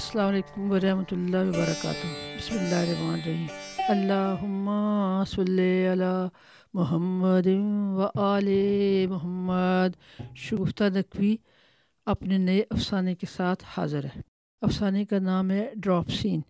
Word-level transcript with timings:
السلام 0.00 0.28
علیکم 0.28 0.70
ورحمۃ 0.70 1.12
اللہ 1.12 1.36
وبرکاتہ۔ 1.36 2.06
بسم 2.36 2.58
اللہ 2.58 2.74
الرحمن 2.74 3.14
الرحیم۔ 3.14 3.46
اللہ 3.88 5.22
صلی 5.26 5.86
علی 5.92 6.28
محمد 6.74 7.46
و 7.96 8.20
آل 8.20 8.48
محمد۔ 9.08 10.22
شگفتہ 10.36 10.84
نقوی 10.84 11.36
اپنے 12.06 12.38
نئے 12.38 12.62
افسانے 12.70 13.14
کے 13.14 13.26
ساتھ 13.36 13.64
حاضر 13.76 14.04
ہے۔ 14.04 14.20
افسانے 14.60 15.04
کا 15.04 15.18
نام 15.18 15.50
ہے 15.50 15.70
ڈراپ 15.76 16.08
سین۔ 16.08 16.40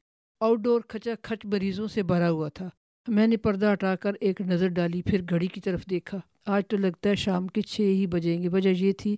آؤٹ 0.40 0.58
ڈور 0.58 0.80
کھچا 0.88 1.12
کھچ 1.22 1.44
مریضوں 1.44 1.88
سے 1.88 2.02
بھرا 2.02 2.30
ہوا 2.30 2.48
تھا۔ 2.48 2.68
میں 3.08 3.26
نے 3.26 3.36
پردہ 3.36 3.72
ہٹا 3.72 3.96
کر 3.96 4.12
ایک 4.20 4.40
نظر 4.40 4.68
ڈالی، 4.68 5.02
پھر 5.02 5.22
گھڑی 5.30 5.46
کی 5.46 5.60
طرف 5.60 5.84
دیکھا۔ 5.90 6.18
آج 6.46 6.62
تو 6.68 6.76
لگتا 6.76 7.10
ہے 7.10 7.14
شام 7.14 7.48
کے 7.48 7.62
چھ 7.62 7.80
ہی 7.80 8.06
بجیں 8.06 8.42
گے۔ 8.42 8.48
وجہ 8.48 8.68
یہ 8.68 8.92
تھی 8.92 9.16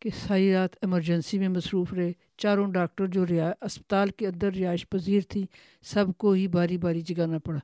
کہ 0.00 0.10
ساری 0.26 0.52
رات 0.52 0.76
ایمرجنسی 0.82 1.38
میں 1.38 1.48
مصروف 1.48 1.92
رہے۔ 1.92 2.12
چاروں 2.36 2.72
ڈاکٹر 2.72 3.06
جو 3.06 3.26
ریا، 3.26 3.52
اسپتال 3.62 4.08
کے 4.08 4.26
اندر 4.26 4.50
رہائش 4.54 4.88
پذیر 4.88 5.20
تھی، 5.28 5.46
سب 5.82 6.06
کو 6.16 6.32
ہی 6.32 6.48
باری 6.48 6.78
باری 6.78 7.00
جگانا 7.00 7.38
پڑا۔ 7.38 7.58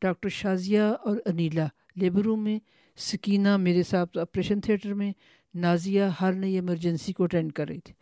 ڈاکٹر 0.00 0.28
شازیہ 0.28 0.80
اور 0.80 1.16
انیلا، 1.26 1.66
لیبر 1.96 2.22
روم 2.22 2.44
میں 2.44 2.58
سکینہ 2.96 3.56
میرے 3.56 3.82
ساتھ 3.82 4.18
آپریشن 4.18 4.60
تھیٹر 4.60 4.94
میں، 4.94 5.12
نازیہ 5.54 6.02
ہر 6.20 6.32
نئی 6.32 6.54
ایمرجنسی 6.54 7.12
کو 7.12 7.24
اٹینڈ 7.24 7.52
کر 7.52 7.68
رہی 7.68 7.80
تھی۔ 7.80 7.94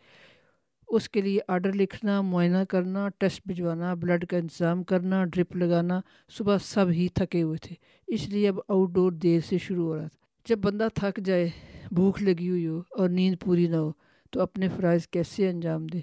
اس 0.87 1.09
کے 1.09 1.21
لیے 1.21 1.39
آرڈر 1.47 1.73
لکھنا، 1.73 2.21
معائنہ 2.21 2.63
کرنا 2.69 3.09
ٹیسٹ 3.17 3.41
بھجوانا 3.45 3.93
بلڈ 3.93 4.25
کا 4.25 4.37
انتظام 4.37 4.83
کرنا 4.83 5.25
ڈرپ 5.25 5.55
لگانا، 5.55 6.01
صبح 6.29 6.57
سب 6.63 6.85
ہی 6.89 7.07
تھکے 7.07 7.41
ہوئے 7.41 7.57
تھے۔ 7.57 7.75
اس 8.07 8.29
لیے 8.29 8.49
اب 8.49 8.59
آؤٹ 8.67 8.89
ڈور 8.91 9.11
دیر 9.11 9.39
سے 9.49 9.57
شروع 9.57 9.85
ہو 9.85 9.95
رہا 9.95 10.07
تھا۔ 10.07 10.17
جب 10.45 10.59
بندہ 10.59 10.87
تھک 10.93 11.19
جائے 11.25 11.49
بھوک 11.91 12.21
لگی 12.21 12.49
ہوئی 12.49 12.67
ہو 12.67 12.81
اور 12.91 13.09
نیند 13.09 13.35
پوری 13.39 13.67
نہ 13.67 13.75
ہو، 13.75 13.91
تو 14.31 14.41
اپنے 14.41 14.67
فرائض 14.69 15.07
کیسے 15.07 15.49
انجام 15.49 15.87
دے؟ 15.87 15.99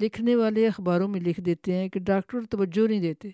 لکھنے 0.00 0.36
والے 0.36 0.66
اخباروں 0.68 1.08
میں 1.08 1.20
لکھ 1.20 1.40
دیتے 1.40 1.74
ہیں 1.74 1.88
کہ 1.88 2.00
ڈاکٹر 2.00 2.38
توجہ 2.50 2.88
نہیں 2.88 3.00
دیتے۔ 3.00 3.28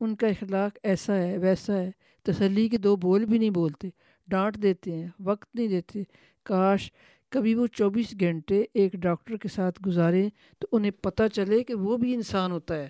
ان 0.00 0.16
کا 0.16 0.26
اخلاق 0.26 0.78
ایسا 0.82 1.16
ہے، 1.16 1.38
ویسا 1.38 1.76
ہے۔ 1.76 1.90
تسلی 2.22 2.68
کے 2.68 2.78
دو 2.78 2.96
بول 2.96 3.24
بھی 3.24 3.38
نہیں 3.38 3.50
بولتے، 3.50 3.88
ڈانٹ 4.28 4.62
دیتے 4.62 4.92
ہیں، 4.92 5.08
وقت 5.20 5.54
نہیں 5.54 5.68
دیتے۔ 5.68 6.02
کاش 6.42 6.92
کبھی 7.28 7.54
وہ 7.54 7.66
چوبیس 7.66 8.14
گھنٹے 8.20 8.64
ایک 8.74 8.92
ڈاکٹر 8.92 9.36
کے 9.36 9.48
ساتھ 9.48 9.82
گزاریں 9.86 10.30
تو 10.58 10.68
انہیں 10.72 10.90
پتہ 10.90 11.22
چلے 11.32 11.64
کہ 11.64 11.74
وہ 11.74 11.96
بھی 11.96 12.14
انسان 12.14 12.52
ہوتا 12.52 12.76
ہے۔ 12.76 12.88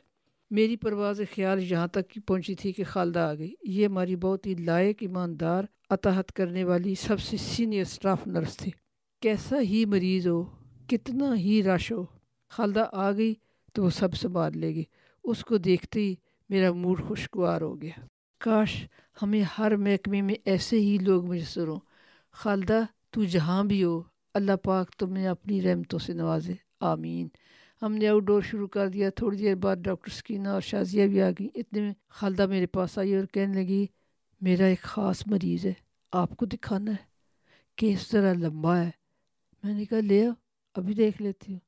میری 0.52 0.76
پرواز 0.76 1.20
خیال 1.34 1.72
یہاں 1.72 1.86
تک 1.86 2.08
کی 2.08 2.20
پہنچی 2.20 2.54
تھی 2.54 2.72
کہ 2.72 2.84
خالدہ 2.84 3.18
آ 3.18 3.34
گئی۔ 3.34 3.54
یہ 3.62 3.86
ہماری 3.86 4.16
بہت 4.16 4.46
ہی 4.46 4.54
لائق 4.54 4.96
ایماندار 5.00 5.64
اطاحت 5.90 6.32
کرنے 6.32 6.64
والی 6.64 6.94
سب 6.94 7.20
سے 7.20 7.36
سینئر 7.36 7.80
اسٹاف 7.80 8.26
نرس 8.26 8.56
تھی 8.56 8.72
کیسا 9.20 9.60
ہی 9.60 9.84
مریض 9.84 10.26
ہو، 10.26 10.44
کتنا 10.88 11.36
ہی 11.36 11.62
رش 11.62 11.92
ہو۔ 11.92 12.04
خالدہ 12.48 12.88
آ 12.92 13.12
گئی 13.12 13.34
تو 13.72 13.84
وہ 13.84 13.90
سب 13.90 14.14
سنبھال 14.14 14.58
لے 14.58 14.74
گی 14.74 14.84
اس 15.24 15.44
کو 15.44 15.56
دیکھتے 15.56 16.00
ہی 16.00 16.14
میرا 16.48 16.72
موڈ 16.72 17.02
خوشگوار 17.08 17.60
ہو 17.60 17.82
گیا۔ 17.82 18.00
کاش 18.38 18.86
ہمیں 19.22 19.42
ہر 19.58 19.76
محکمے 19.76 20.22
میں 20.22 20.34
ایسے 20.44 20.80
ہی 20.80 20.98
لوگ 20.98 21.28
میسر 21.28 21.68
ہوں۔ 21.68 21.80
خالدہ 22.32 22.80
تو 23.10 23.24
جہاں 23.24 23.64
بھی 23.64 23.84
ہو، 23.84 24.02
اللہ 24.34 24.56
پاک 24.62 24.90
تمہیں 24.90 25.26
اپنی 25.26 25.62
رحمتوں 25.62 25.98
سے 25.98 26.12
نوازے۔ 26.12 26.54
آمین۔ 26.80 27.28
ہم 27.82 27.92
نے 27.92 28.08
آؤٹ 28.08 28.22
ڈور 28.22 28.42
شروع 28.42 28.66
کر 28.66 28.88
دیا، 28.88 29.10
تھوڑی 29.10 29.36
دیر 29.36 29.54
بعد 29.54 29.76
ڈاکٹر 29.76 30.10
سکینہ 30.10 30.48
اور 30.48 30.60
شازیہ 30.60 31.06
بھی 31.06 31.22
آ 31.22 31.30
گئیں۔ 31.30 31.48
اتنے 31.54 31.80
میں 31.80 31.92
خالدہ 32.08 32.46
میرے 32.46 32.66
پاس 32.66 32.98
آئی 32.98 33.14
اور 33.14 33.24
کہنے 33.24 33.62
لگی، 33.62 33.86
میرا 34.40 34.64
ایک 34.64 34.80
خاص 34.80 35.22
مریض 35.26 35.66
ہے، 35.66 35.72
آپ 36.12 36.36
کو 36.36 36.46
دکھانا 36.46 36.90
ہے۔ 36.90 37.12
کیس 37.76 38.12
ذرا 38.12 38.32
لمبا 38.32 38.78
ہے۔ 38.78 38.90
میں 39.62 39.74
نے 39.74 39.84
کہا، 39.84 40.00
لے 40.00 40.26
آؤ، 40.26 40.32
ابھی 40.74 40.94
دیکھ 40.94 41.22
لیتی 41.22 41.52
ہوں۔ 41.52 41.60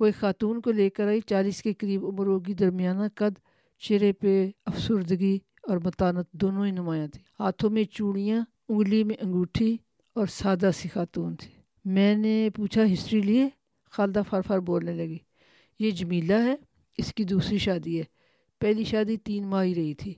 وہ 0.00 0.06
ایک 0.06 0.14
خاتون 0.14 0.60
کو 0.60 0.70
لے 0.70 0.90
کر 0.90 1.06
آئی، 1.06 1.20
چالیس 1.20 1.62
کے 1.62 1.72
قریب 1.72 2.06
عمر 2.06 2.26
ہوگی، 2.26 2.54
درمیانہ 2.54 3.02
قد، 3.14 3.38
چہرے 3.78 4.12
پہ 4.12 4.50
افسردگی 4.66 5.38
اور 5.62 5.76
متانت 5.84 6.32
دونوں 6.32 6.66
ہی 6.66 6.70
نمایاں 6.70 7.06
تھی 7.06 7.22
ہاتھوں 7.40 7.70
میں 7.70 7.84
چوڑیاں، 7.84 8.44
انگلی 8.68 9.04
میں 9.04 9.16
انگوٹھی 9.20 9.76
اور 10.14 10.26
سادہ 10.26 10.70
سی 10.74 10.88
خاتون 10.88 11.36
تھی۔ 11.36 11.52
میں 11.84 12.16
نے 12.16 12.48
پوچھا، 12.54 12.82
ہسٹری 12.92 13.20
لیے؟ 13.20 13.48
خالدہ 13.90 14.22
فر 14.30 14.40
فر 14.40 14.58
بولنے 14.58 14.92
لگی۔ 14.92 15.18
یہ 15.78 15.90
جمیلہ 15.90 16.32
ہے، 16.32 16.54
اس 16.98 17.14
کی 17.14 17.24
دوسری 17.24 17.58
شادی 17.58 17.98
ہے۔ 17.98 18.04
پہلی 18.60 18.84
شادی 18.84 19.16
تین 19.16 19.46
ماہ 19.46 19.64
ہی 19.64 19.74
رہی 19.74 19.94
تھی۔ 19.94 20.14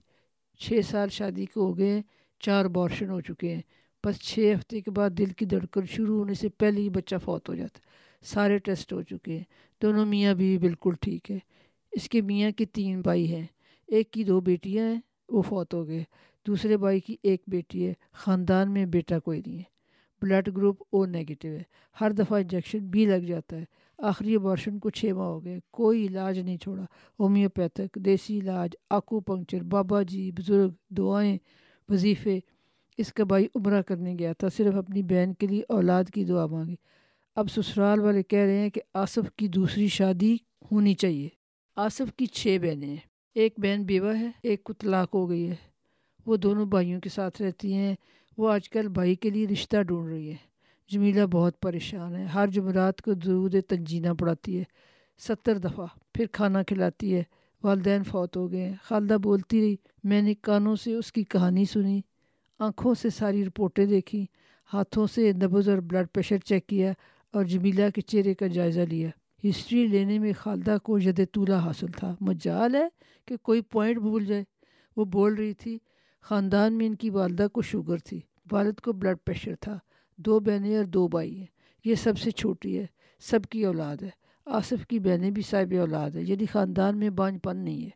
چھ 0.58 0.80
سال 0.84 1.08
شادی 1.08 1.46
کو 1.46 1.60
ہو 1.60 1.78
گئے 1.78 1.92
ہیں، 1.92 2.02
چار 2.40 2.64
بارشن 2.64 3.10
ہو 3.10 3.20
چکے 3.20 3.54
ہیں۔ 3.54 3.62
بس 4.04 4.18
چھ 4.20 4.52
ہفتے 4.58 4.80
کے 4.80 4.90
بعد 4.90 5.10
دل 5.10 5.30
کی 5.30 5.44
دھڑکن 5.44 5.86
شروع 5.86 6.18
ہونے 6.18 6.34
سے 6.34 6.48
پہلے 6.48 6.80
ہی 6.80 6.90
بچہ 6.90 7.16
فوت 7.24 7.48
ہو 7.48 7.54
جاتا 7.54 7.78
سارے 8.22 8.58
ٹیسٹ 8.58 8.92
ہو 8.92 9.02
چکے 9.02 9.36
ہیں۔ 9.36 9.44
دونوں 9.82 10.06
میاں 10.06 10.34
بھی 10.34 10.58
بالکل 10.58 10.94
ٹھیک 11.00 11.30
ہے 11.30 11.38
اس 11.92 12.08
کے 12.08 12.20
میاں 12.20 12.50
کے 12.50 12.64
تین 12.64 13.00
بھائی 13.00 13.34
ہیں۔ 13.34 13.46
ایک 13.86 14.10
کی 14.10 14.24
دو 14.24 14.40
بیٹیاں 14.40 14.84
ہیں، 14.94 15.00
وہ 15.28 15.42
فوت 15.42 15.74
ہو 15.74 15.86
گئے۔ 15.88 16.04
دوسرے 16.46 16.76
بھائی 16.76 17.00
کی 17.00 17.16
ایک 17.22 17.42
بیٹی 17.46 17.86
ہے۔ 17.86 17.94
خاندان 18.12 18.72
میں 18.72 18.86
بیٹا 18.86 19.18
کوئی 19.18 19.42
نہیں 19.46 19.58
ہے۔ 19.58 19.62
بلڈ 20.22 20.56
گروپ 20.56 20.82
او 20.92 21.06
نیگیٹو 21.06 21.48
ہے۔ 21.48 21.62
ہر 22.00 22.10
دفعہ 22.10 22.38
انجیکشن 22.38 22.78
بھی 22.78 23.06
لگ 23.06 23.24
جاتا 23.26 23.56
ہے۔ 23.56 23.64
آخری 24.02 24.34
ابارشن 24.34 24.78
کو 24.78 24.90
چھ 24.90 25.04
ماہ 25.04 25.26
ہو 25.26 25.44
گئے۔ 25.44 25.58
کوئی 25.70 26.06
علاج 26.06 26.38
نہیں 26.38 26.56
چھوڑا۔ 26.56 26.84
ہومیوپیتھک 27.20 27.94
دیسی 27.94 28.38
علاج 28.38 28.70
آکو 28.90 29.20
پنکچر 29.20 29.62
بابا 29.62 30.02
جی 30.02 30.32
بزرگ، 30.32 30.70
دعائیں، 30.90 31.38
وظیفے۔ 31.88 32.38
اس 32.98 33.12
کا 33.12 33.24
بھائی 33.24 33.46
عمرہ 33.54 33.82
کرنے 33.82 34.16
گیا 34.18 34.32
تھا، 34.32 34.48
صرف 34.48 34.74
اپنی 34.74 35.02
بہن 35.02 35.34
کے 35.34 35.46
لیے 35.46 35.62
اولاد 35.68 36.04
کی 36.14 36.24
دعا 36.24 36.46
مانگی۔ 36.46 36.74
اب 37.36 37.50
سسرال 37.50 38.00
والے 38.00 38.22
کہہ 38.22 38.38
رہے 38.38 38.58
ہیں 38.58 38.70
کہ 38.70 38.80
آصف 38.94 39.32
کی 39.36 39.48
دوسری 39.48 39.88
شادی 39.88 40.36
ہونی 40.72 40.94
چاہیے۔ 40.94 41.28
آصف 41.76 42.14
کی 42.16 42.26
چھ 42.26 42.58
بہنیں 42.62 42.88
ہیں۔ 42.88 42.96
ایک 43.34 43.54
بہن 43.56 43.82
بیوہ 43.84 44.14
ہے، 44.14 44.30
ایک 44.42 44.64
کو 44.64 44.72
طلاق 44.72 45.14
ہو 45.14 45.28
گئی 45.30 45.50
ہے۔ 45.50 45.54
وہ 46.26 46.36
دونوں 46.36 46.66
بھائیوں 46.66 47.00
کے 47.00 47.08
ساتھ 47.08 47.42
رہتی 47.42 47.74
ہیں۔ 47.74 47.94
وہ 48.36 48.52
آج 48.52 48.68
کل 48.68 48.88
بھائی 48.88 49.14
کے 49.14 49.30
لیے 49.30 49.46
رشتہ 49.46 49.82
ڈھونڈ 49.82 50.12
رہی 50.12 50.30
ہے 50.30 50.49
جمیلہ 50.90 51.26
بہت 51.26 51.60
پریشان 51.60 52.16
ہے۔ 52.16 52.24
ہر 52.24 52.46
جمعرات 52.46 53.00
کو 53.00 53.12
درود 53.12 53.54
تنجینہ 53.68 54.08
پڑھاتی 54.18 54.58
ہے۔ 54.58 54.64
ستر 55.18 55.58
دفعہ 55.58 55.86
پھر 56.14 56.26
کھانا 56.32 56.62
کھلاتی 56.62 57.14
ہے۔ 57.14 57.22
والدین 57.62 58.02
فوت 58.04 58.36
ہو 58.36 58.52
گئے 58.52 58.64
ہیں۔ 58.64 58.74
خالدہ 58.82 59.16
بولتی 59.22 59.60
رہی، 59.60 59.76
میں 60.04 60.22
نے 60.22 60.34
کانوں 60.34 60.76
سے 60.76 60.94
اس 60.94 61.12
کی 61.12 61.24
کہانی 61.24 61.64
سنی، 61.64 62.00
آنکھوں 62.58 62.94
سے 62.94 63.10
ساری 63.10 63.44
رپورٹیں 63.44 63.86
دیکھی 63.86 64.26
ہاتھوں 64.72 65.06
سے 65.06 65.32
نبز 65.32 65.68
اور 65.68 65.78
بلڈ 65.78 66.06
پریشر 66.12 66.38
چیک 66.38 66.66
کیا 66.66 66.92
اور 67.32 67.44
جمیلہ 67.44 67.90
کے 67.94 68.00
چہرے 68.00 68.34
کا 68.34 68.46
جائزہ 68.46 68.80
لیا۔ 68.80 69.08
ہسٹری 69.44 69.86
لینے 69.86 70.18
میں 70.18 70.32
خالدہ 70.38 70.76
کو 70.82 70.98
ید 70.98 71.20
طولہ 71.32 71.54
حاصل 71.54 71.86
تھا۔ 71.86 72.14
مجال 72.20 72.74
ہے 72.74 72.88
کہ 73.26 73.36
کوئی 73.36 73.60
پوائنٹ 73.60 73.98
بھول 73.98 74.24
جائے۔ 74.24 74.44
وہ 74.96 75.04
بول 75.04 75.34
رہی 75.34 75.52
تھی، 75.54 75.78
خاندان 76.20 76.72
میں 76.72 76.86
ان 76.86 76.94
کی 76.94 77.10
والدہ 77.10 77.46
کو 77.52 77.62
شوگر 77.62 77.98
تھی، 77.98 78.20
والد 78.52 78.80
کو 78.80 78.92
بلڈ 78.92 79.16
پریشر 79.26 79.54
تھا۔ 79.60 79.78
دو 80.20 80.40
بہنیں 80.40 80.76
اور 80.76 80.84
دو 80.84 81.08
بھائی 81.08 81.38
ہیں۔ 81.38 81.46
یہ 81.84 81.94
سب 81.94 82.18
سے 82.18 82.30
چھوٹی 82.30 82.78
ہے، 82.78 82.86
سب 83.20 83.40
کی 83.50 83.64
اولاد 83.64 83.96
ہے۔ 84.02 84.10
آصف 84.46 84.86
کی 84.86 84.98
بہنیں 84.98 85.30
بھی 85.30 85.42
صاحب 85.42 85.74
اولاد 85.80 86.10
ہے 86.10 86.22
یعنی 86.22 86.46
خاندان 86.46 86.98
میں 86.98 87.10
بانج 87.10 87.38
پن 87.42 87.56
نہیں 87.56 87.84
ہے۔ 87.84 87.90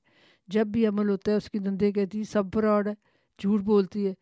جب 0.48 0.66
بھی 0.66 0.86
عمل 0.86 1.08
ہوتا 1.08 1.30
ہے، 1.30 1.36
اس 1.36 1.50
کی 1.50 1.58
دندے 1.58 1.92
کہتی 1.92 2.18
ہے 2.18 2.24
سب 2.24 2.42
فراڈ 2.54 2.88
ہے 2.88 2.92
جھوٹ 3.38 3.60
بولتی 3.60 4.06
ہے۔ 4.06 4.14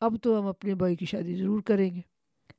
اب 0.00 0.14
تو 0.22 0.40
ہم 0.40 0.46
اپنے 0.46 0.74
بھائی 0.74 0.96
کی 0.96 1.06
شادی 1.06 1.34
ضرور 1.34 1.60
کریں 1.60 1.94
گے۔ 1.94 2.00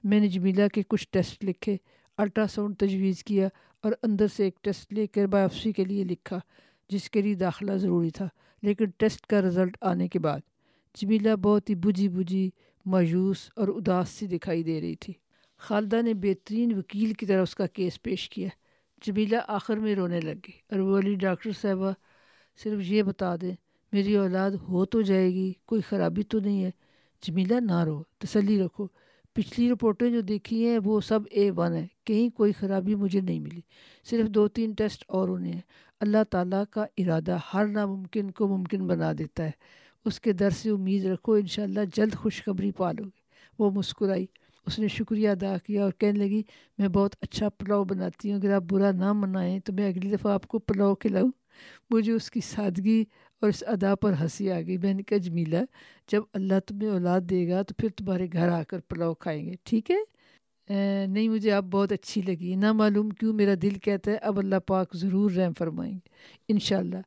میں 0.04 0.20
نے 0.20 0.28
جمیلہ 0.28 0.68
کے 0.74 0.82
کچھ 0.88 1.08
ٹیسٹ 1.12 1.46
لکھے 1.46 1.78
الٹرا 2.18 2.48
ساؤنڈ 2.48 2.78
تجویز 2.78 3.24
کیا 3.24 3.50
اور 3.84 3.92
اندر 4.04 4.28
سے 4.28 4.44
ایک 4.44 4.64
ٹیسٹ 4.64 4.94
لے 4.94 5.08
کر 5.08 5.26
بایوپسی 5.26 5.72
کے 5.72 5.86
لیے 5.86 6.04
لکھا، 6.04 6.40
جس 6.90 7.10
کے 7.10 7.22
لیے 7.22 7.34
داخلہ 7.34 7.72
ضروری 7.72 8.10
تھا، 8.10 8.28
لیکن 8.62 8.86
ٹیسٹ 8.98 9.28
کا 9.28 9.42
رزلٹ 9.42 9.78
آنے 9.82 10.08
کے 10.08 10.20
بعد۔ 10.20 10.40
جمیلہ 11.02 11.36
بہت 11.36 11.70
ہی 11.70 11.76
بجھی 11.76 12.10
بجھی 12.10 12.50
مایوس 12.86 13.50
اور 13.56 13.68
اداس 13.68 14.10
سی 14.10 14.28
دکھائی 14.28 14.64
دے 14.64 14.82
رہی 14.82 14.96
تھی۔ 14.96 15.14
خالدہ 15.58 16.02
نے 16.02 16.14
بہترین 16.14 16.78
وکیل 16.78 17.14
کی 17.14 17.26
طرح 17.26 17.42
اس 17.42 17.56
کا 17.56 17.68
کیس 17.68 18.02
پیش 18.02 18.30
کیا۔ 18.30 18.50
جمیلہ 19.06 19.38
آخر 19.48 19.78
میں 19.78 19.96
رونے 19.96 20.22
لگ 20.22 20.30
گئی 20.30 20.58
اور 20.72 20.80
وہ 20.80 21.00
علی 21.00 21.16
ڈاکٹر 21.16 21.52
صاحبہ 21.52 21.92
صرف 22.64 22.80
یہ 22.82 23.04
بتا 23.04 23.36
دیں 23.36 23.56
میری 23.92 24.16
اولاد 24.16 24.52
ہو 24.52 24.86
تو 24.86 25.02
جائے 25.02 25.34
گی، 25.34 25.54
کوئی 25.66 25.82
خرابی 25.82 26.24
تو 26.24 26.40
نہیں 26.40 26.64
ہے۔ 26.64 26.72
جمیلہ 27.22 27.54
نہ 27.54 27.84
رو، 27.84 28.04
تسلی 28.18 28.60
رکھو۔ 28.60 28.88
پچھلی 29.34 29.70
رپورٹیں 29.70 30.10
جو 30.10 30.22
دیکھی 30.22 30.68
ہیں، 30.68 30.80
وہ 30.84 31.02
سب 31.02 31.20
اے 31.32 31.52
ون 31.52 31.74
ہے 31.74 31.88
کہیں 32.04 32.30
کوئی 32.30 32.52
خرابی 32.52 32.96
مجھے 32.96 33.22
نہیں 33.22 33.40
ملی۔ 33.40 33.62
صرف 34.04 34.30
دو 34.30 34.48
تین 34.48 34.72
ٹیسٹ 34.72 35.06
اور 35.08 35.30
ہونے 35.30 35.52
ہیں۔ 35.52 35.62
اللہ 36.00 36.24
تعالیٰ 36.30 36.64
کا 36.72 36.86
ارادہ 36.98 37.38
ہر 37.54 37.68
ناممکن 37.68 38.32
کو 38.32 38.48
ممکن 38.48 38.88
بنا 38.88 39.14
دیتا 39.18 39.44
ہے۔ 39.44 39.52
اس 40.06 40.20
کے 40.20 40.34
در 40.34 40.50
سے 40.50 40.70
امید 40.70 41.06
رکھو، 41.06 41.34
انشاءاللہ 41.34 41.80
جلد 41.96 42.14
خوشخبری 42.14 42.72
پالو 42.72 43.04
گے۔ 43.04 43.20
وہ 43.60 43.72
مسکرائی۔ 43.72 44.26
اس 44.68 44.80
نے 44.80 44.88
شکریہ 44.88 45.30
ادا 45.30 45.58
کیا 45.58 45.84
اور 45.84 45.92
کہنے 45.92 46.20
لگی، 46.20 46.44
میں 46.78 46.88
بہت 46.88 47.16
اچھا 47.22 47.50
پلاؤ 47.50 47.84
بناتی 47.84 48.32
ہوں، 48.32 48.40
اگر 48.40 48.54
آپ 48.54 48.64
برا 48.70 48.92
نہ 48.92 49.14
منائیں 49.14 49.60
تو 49.60 49.74
میں 49.74 49.88
اگلی 49.88 50.10
دفعہ 50.10 50.34
آپ 50.34 50.48
کو 50.48 50.60
پلاؤ 50.60 50.96
کھلاؤں۔ 50.96 51.32
مجھے 51.90 52.12
اس 52.12 52.32
کی 52.32 52.40
سادگی 52.42 53.04
اور 53.42 53.50
اس 53.50 53.64
ادا 53.68 53.96
پر 53.96 54.14
ہنسی 54.22 54.52
آ 54.52 54.62
گئی۔ 54.62 54.78
میں 54.78 54.94
نے 54.94 55.04
کہا، 55.04 55.18
جمیلہ، 55.18 55.58
جب 56.12 56.22
اللہ 56.34 56.60
تمہیں 56.68 56.90
اولاد 56.90 57.22
دے 57.22 57.50
گا 57.50 57.62
تو 57.62 57.74
پھر 57.78 57.90
تمہارے 57.90 58.28
گھر 58.34 58.50
آ 58.50 58.64
کر 58.64 58.80
پلاؤ 58.80 59.14
کھائیں 59.14 59.46
گے۔ 59.46 59.52
ٹھیک 59.64 59.92
ہے؟ 59.92 59.98
نہیں، 61.08 61.30
مجھے 61.30 61.52
آپ 61.52 61.64
بہت 61.64 61.92
اچھی 61.92 62.22
لگی۔ 62.22 62.56
نہ 62.56 62.72
معلوم 62.72 63.10
کیوں 63.10 63.34
میرا 63.34 63.54
دل 63.62 63.74
کہتا 63.80 64.12
ہے، 64.12 64.16
اب 64.16 64.40
اللہ 64.40 64.56
پاک 64.68 64.96
ضرور 64.96 65.32
رحم 65.32 65.52
فرمائیں 65.58 65.94
گے۔ 65.94 66.10
انشاءاللہ، 66.48 66.98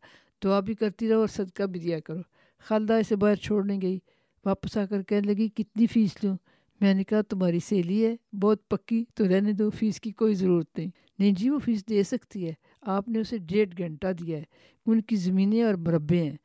دعا 0.44 0.60
بھی 0.60 0.74
کرتی 0.74 1.08
رہو 1.08 1.20
اور 1.20 1.28
صدقہ 1.28 1.62
بھی 1.62 1.80
دیا 1.80 2.00
کرو۔ 2.00 2.20
خالدہ 2.60 2.92
اسے 2.92 3.16
باہر 3.16 3.34
چھوڑنے 3.34 3.78
گئی۔ 3.82 3.98
واپس 4.44 4.76
آ 4.76 4.84
کر 4.84 5.02
کہنے 5.02 5.32
لگی، 5.32 5.48
کتنی 5.48 5.86
فیس 5.86 6.24
لوں؟ 6.24 6.36
میں 6.80 6.94
نے 6.94 7.04
کہا، 7.04 7.20
تمہاری 7.22 7.60
سہیلی 7.60 8.06
ہے، 8.06 8.36
بہت 8.36 8.68
پکی، 8.68 9.04
تو 9.14 9.28
رہنے 9.28 9.52
دو، 9.52 9.70
فیس 9.70 10.00
کی 10.00 10.10
کوئی 10.10 10.34
ضرورت 10.34 10.78
نہیں۔ 10.78 10.90
نہیں 11.18 11.32
جی 11.32 11.50
وہ 11.50 11.58
فیس 11.58 11.88
دے 11.88 12.02
سکتی 12.02 12.48
ہے۔ 12.48 12.52
آپ 12.82 13.08
نے 13.08 13.18
اسے 13.20 13.38
ڈیڑھ 13.38 13.70
گھنٹہ 13.78 14.12
دیا 14.12 14.38
ہے۔ 14.38 14.44
ان 14.86 15.00
کی 15.00 15.16
زمینیں 15.16 15.62
اور 15.62 15.74
مربے 15.74 16.22
ہیں۔ 16.22 16.36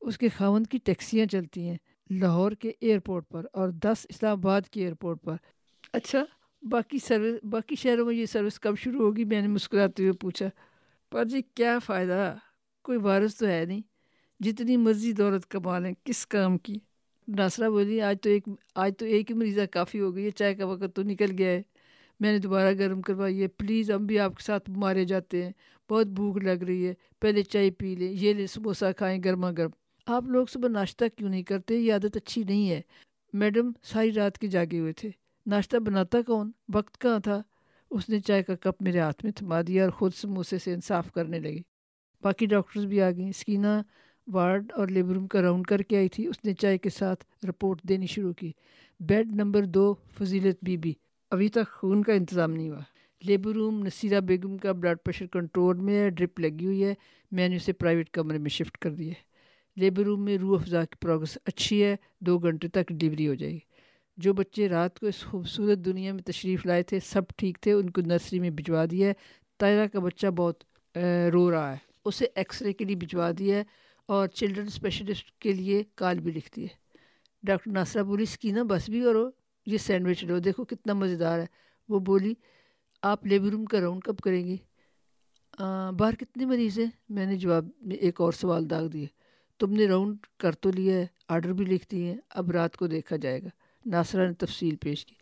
اس 0.00 0.18
کے 0.18 0.28
خاون 0.28 0.64
کی 0.64 0.78
ٹیکسیاں 0.84 1.26
چلتی 1.26 1.68
ہیں 1.68 1.76
لاہور 2.10 2.52
کے 2.52 2.72
ایئرپورٹ 2.80 3.28
پر 3.28 3.46
اور 3.52 3.68
دس 3.68 4.06
اسلام 4.08 4.38
آباد 4.38 4.62
کے 4.62 4.80
ایئرپورٹ 4.80 5.22
پر۔ 5.22 5.36
اچھا 5.92 6.24
باقی 6.62 6.98
سروس، 6.98 7.44
باقی 7.44 7.74
شہروں 7.74 8.06
میں 8.06 8.14
یہ 8.14 8.26
سروس 8.26 8.60
کب 8.60 8.78
شروع 8.78 9.06
ہوگی؟ 9.06 9.24
میں 9.24 9.40
نے 9.40 9.48
مسکراتے 9.48 10.02
ہوئے 10.02 10.12
پوچھا۔ 10.12 10.46
پر 11.10 11.24
جی 11.24 11.42
کیا 11.54 11.78
فائدہ؟ 11.78 12.36
کوئی 12.82 12.98
وارث 12.98 13.36
تو 13.36 13.46
ہے 13.46 13.64
نہیں۔ 13.64 13.80
جتنی 14.40 14.76
مرضی 14.76 15.12
دولت 15.12 15.46
کما 15.46 15.78
لیں 15.78 15.94
کس 16.04 16.26
کام 16.26 16.58
کی؟ 16.58 16.78
ناصرہ 17.28 17.68
بولی 17.68 18.00
آج 18.00 18.16
تو 18.22 18.30
ایک، 18.30 18.48
آج 18.74 18.92
تو 18.98 19.06
ایک 19.06 19.30
ہی 19.30 19.36
مریضہ 19.36 19.60
کافی 19.70 20.00
ہو 20.00 20.14
گئی 20.14 20.24
ہے، 20.24 20.30
چائے 20.30 20.54
کا 20.54 20.66
وقت 20.66 20.96
تو 20.96 21.02
نکل 21.02 21.34
گیا 21.38 21.50
ہے۔ 21.50 21.62
میں 22.20 22.32
نے 22.32 22.38
دوبارہ 22.38 22.74
گرم 22.78 23.02
کروائی 23.02 23.42
ہے۔ 23.42 23.48
پلیز 23.48 23.90
ہم 23.90 24.06
بھی 24.06 24.18
آپ 24.18 24.36
کے 24.36 24.44
ساتھ 24.44 24.70
مارے 24.70 25.04
جاتے 25.04 25.44
ہیں۔ 25.44 25.52
بہت 25.90 26.06
بھوک 26.06 26.36
لگ 26.36 26.64
رہی 26.64 26.86
ہے۔ 26.86 26.94
پہلے 27.20 27.42
چائے 27.42 27.70
پی 27.70 27.94
لیں، 27.94 28.12
یہ 28.12 28.32
لیں، 28.32 28.46
سموسہ 28.46 28.92
کھائیں 28.96 29.22
گرما 29.24 29.50
گرم۔ 29.50 29.70
آپ 30.06 30.24
لوگ 30.24 30.46
صبح 30.46 30.68
ناشتہ 30.68 31.04
کیوں 31.16 31.28
نہیں 31.28 31.42
کرتے؟ 31.42 31.76
یہ 31.76 31.92
عادت 31.92 32.16
اچھی 32.16 32.44
نہیں 32.44 32.70
ہے۔ 32.70 32.80
میڈم 33.32 33.70
ساری 33.82 34.12
رات 34.12 34.38
کے 34.38 34.46
جاگے 34.46 34.78
ہوئے 34.78 34.92
تھے۔ 34.92 35.10
ناشتہ 35.46 35.76
بناتا 35.76 36.18
کون؟ 36.26 36.50
وقت 36.74 37.00
کہاں 37.00 37.18
تھا؟ 37.18 37.42
اس 37.90 38.08
نے 38.08 38.20
چائے 38.20 38.42
کا 38.42 38.54
کپ 38.54 38.82
میرے 38.82 38.98
ہاتھ 38.98 39.24
میں 39.24 39.32
تھما 39.32 39.60
دیا 39.66 39.82
اور 39.82 39.90
خود 39.90 40.14
سموسے 40.14 40.58
سے 40.58 40.74
انصاف 40.74 41.12
کرنے 41.12 41.38
لگی۔ 41.38 41.60
باقی 42.22 42.46
ڈاکٹرز 42.46 42.84
بھی 42.84 43.02
آ 43.02 43.10
گئیں۔ 43.10 43.32
سکینہ 43.32 43.82
وارڈ 44.26 44.72
اور 44.74 44.88
لیبر 44.88 45.14
روم 45.14 45.26
کا 45.26 45.42
راؤنڈ 45.42 45.66
کر 45.66 45.82
کے 45.82 45.96
آئی 45.96 46.08
تھی، 46.08 46.26
اس 46.26 46.44
نے 46.44 46.54
چائے 46.54 46.78
کے 46.78 46.90
ساتھ 46.90 47.24
رپورٹ 47.46 47.82
دینی 47.82 48.06
شروع 48.06 48.32
کی۔ 48.32 48.52
بیڈ 49.00 49.32
نمبر 49.34 49.64
دو، 49.64 49.94
فضیلت 50.18 50.56
بی 50.62 50.76
بی۔ 50.76 50.92
ابھی 51.30 51.48
تک 51.48 51.72
خون 51.72 52.02
کا 52.02 52.12
انتظام 52.12 52.52
نہیں 52.52 52.70
ہوا۔ 52.70 52.80
لیبر 53.24 53.52
روم 53.52 53.86
نصیرہ 53.86 54.20
بیگم 54.20 54.56
کا 54.56 54.72
بلڈ 54.72 54.98
پریشر 55.04 55.26
کنٹرول 55.26 55.76
میں 55.76 55.94
ہے 55.94 56.10
ڈرپ 56.10 56.40
لگی 56.40 56.66
ہوئی 56.66 56.84
ہے۔ 56.84 56.94
میں 57.30 57.48
نے 57.48 57.56
اسے 57.56 57.72
پرائیویٹ 57.72 58.10
کمرے 58.10 58.38
میں 58.38 58.50
شفٹ 58.50 58.78
کر 58.78 58.90
دیا 58.90 59.08
ہے۔ 59.08 59.34
لیبر 59.76 60.02
روم 60.02 60.24
میں 60.24 60.38
روح 60.38 60.60
افزا 60.60 60.84
کی 60.84 60.96
پروگرس 61.00 61.38
اچھی 61.44 61.84
ہے، 61.84 61.96
دو 62.20 62.38
گھنٹے 62.38 62.68
تک 62.68 62.88
ڈلیوری 62.88 63.28
ہو 63.28 63.34
جائے 63.34 63.52
گی۔ 63.52 63.58
جو 64.16 64.32
بچے 64.32 64.68
رات 64.68 64.98
کو 64.98 65.06
اس 65.06 65.24
خوبصورت 65.24 65.78
دنیا 65.78 66.12
میں 66.12 66.22
تشریف 66.22 66.66
لائے 66.66 66.82
تھے، 66.82 66.98
سب 67.00 67.22
ٹھیک 67.36 67.58
تھے، 67.60 67.72
ان 67.72 67.90
کو 67.90 68.00
نرسری 68.00 68.40
میں 68.40 68.50
بھجوا 68.50 68.84
دیا 68.90 69.08
ہے۔ 69.08 69.12
طائرہ 69.58 69.86
کا 69.86 69.98
بچہ 69.98 70.26
بہت 70.26 70.64
رو 71.32 71.50
رہا 71.50 71.72
ہے۔ 71.72 71.76
اسے 72.04 72.26
ایکس 72.34 72.62
رے 72.62 72.72
کے 72.72 72.84
لیے 72.84 72.96
بھجوا 72.96 73.30
دیا 73.38 73.56
ہے۔ 73.56 73.64
اور 74.06 74.28
چلڈرن 74.28 74.66
اسپیشلسٹ 74.66 75.30
کے 75.30 75.52
لیے 75.52 75.82
کال 75.94 76.18
بھی 76.20 76.32
لکھتی 76.32 76.62
ہے۔ 76.62 76.68
ڈاکٹر 77.42 77.70
ناصرہ 77.70 78.02
بولی 78.02 78.22
اس 78.22 78.38
کی 78.38 78.50
نا 78.50 78.62
بس 78.62 78.88
بھی 78.88 79.02
کرو، 79.02 79.30
یہ 79.66 79.78
سینڈوچ 79.78 80.24
لو۔ 80.24 80.38
دیکھو 80.38 80.64
کتنا 80.64 80.92
مزیدار 80.92 81.38
ہے۔ 81.38 81.46
وہ 81.88 81.98
بولی، 81.98 82.34
آپ 83.02 83.26
لیبر 83.26 83.48
روم 83.50 83.64
کا 83.64 83.80
راؤنڈ 83.80 84.02
کب 84.02 84.18
کریں 84.18 84.44
گی؟ 84.46 84.56
باہر 85.98 86.14
کتنے 86.14 86.46
مریض 86.46 86.78
ہیں؟ 86.78 86.90
میں 87.08 87.26
نے 87.26 87.36
جواب 87.36 87.64
میں 87.80 87.96
ایک 87.96 88.20
اور 88.20 88.32
سوال 88.32 88.70
داغ 88.70 88.86
دیے۔ 88.86 89.06
تم 89.58 89.72
نے 89.72 89.86
راؤنڈ 89.86 90.16
کر 90.38 90.52
تو 90.52 90.70
لیا 90.70 90.94
ہے، 90.94 91.06
آرڈر 91.28 91.52
بھی 91.52 91.64
لکھ 91.64 91.86
دیے 91.90 92.10
ہیں، 92.10 92.18
اب 92.30 92.50
رات 92.50 92.76
کو 92.76 92.86
دیکھا 92.86 93.16
جائے 93.16 93.42
گا۔ 93.42 93.48
ناصرہ 93.86 94.26
نے 94.26 94.34
تفصیل 94.34 94.76
پیش 94.76 95.06
کی۔ 95.06 95.14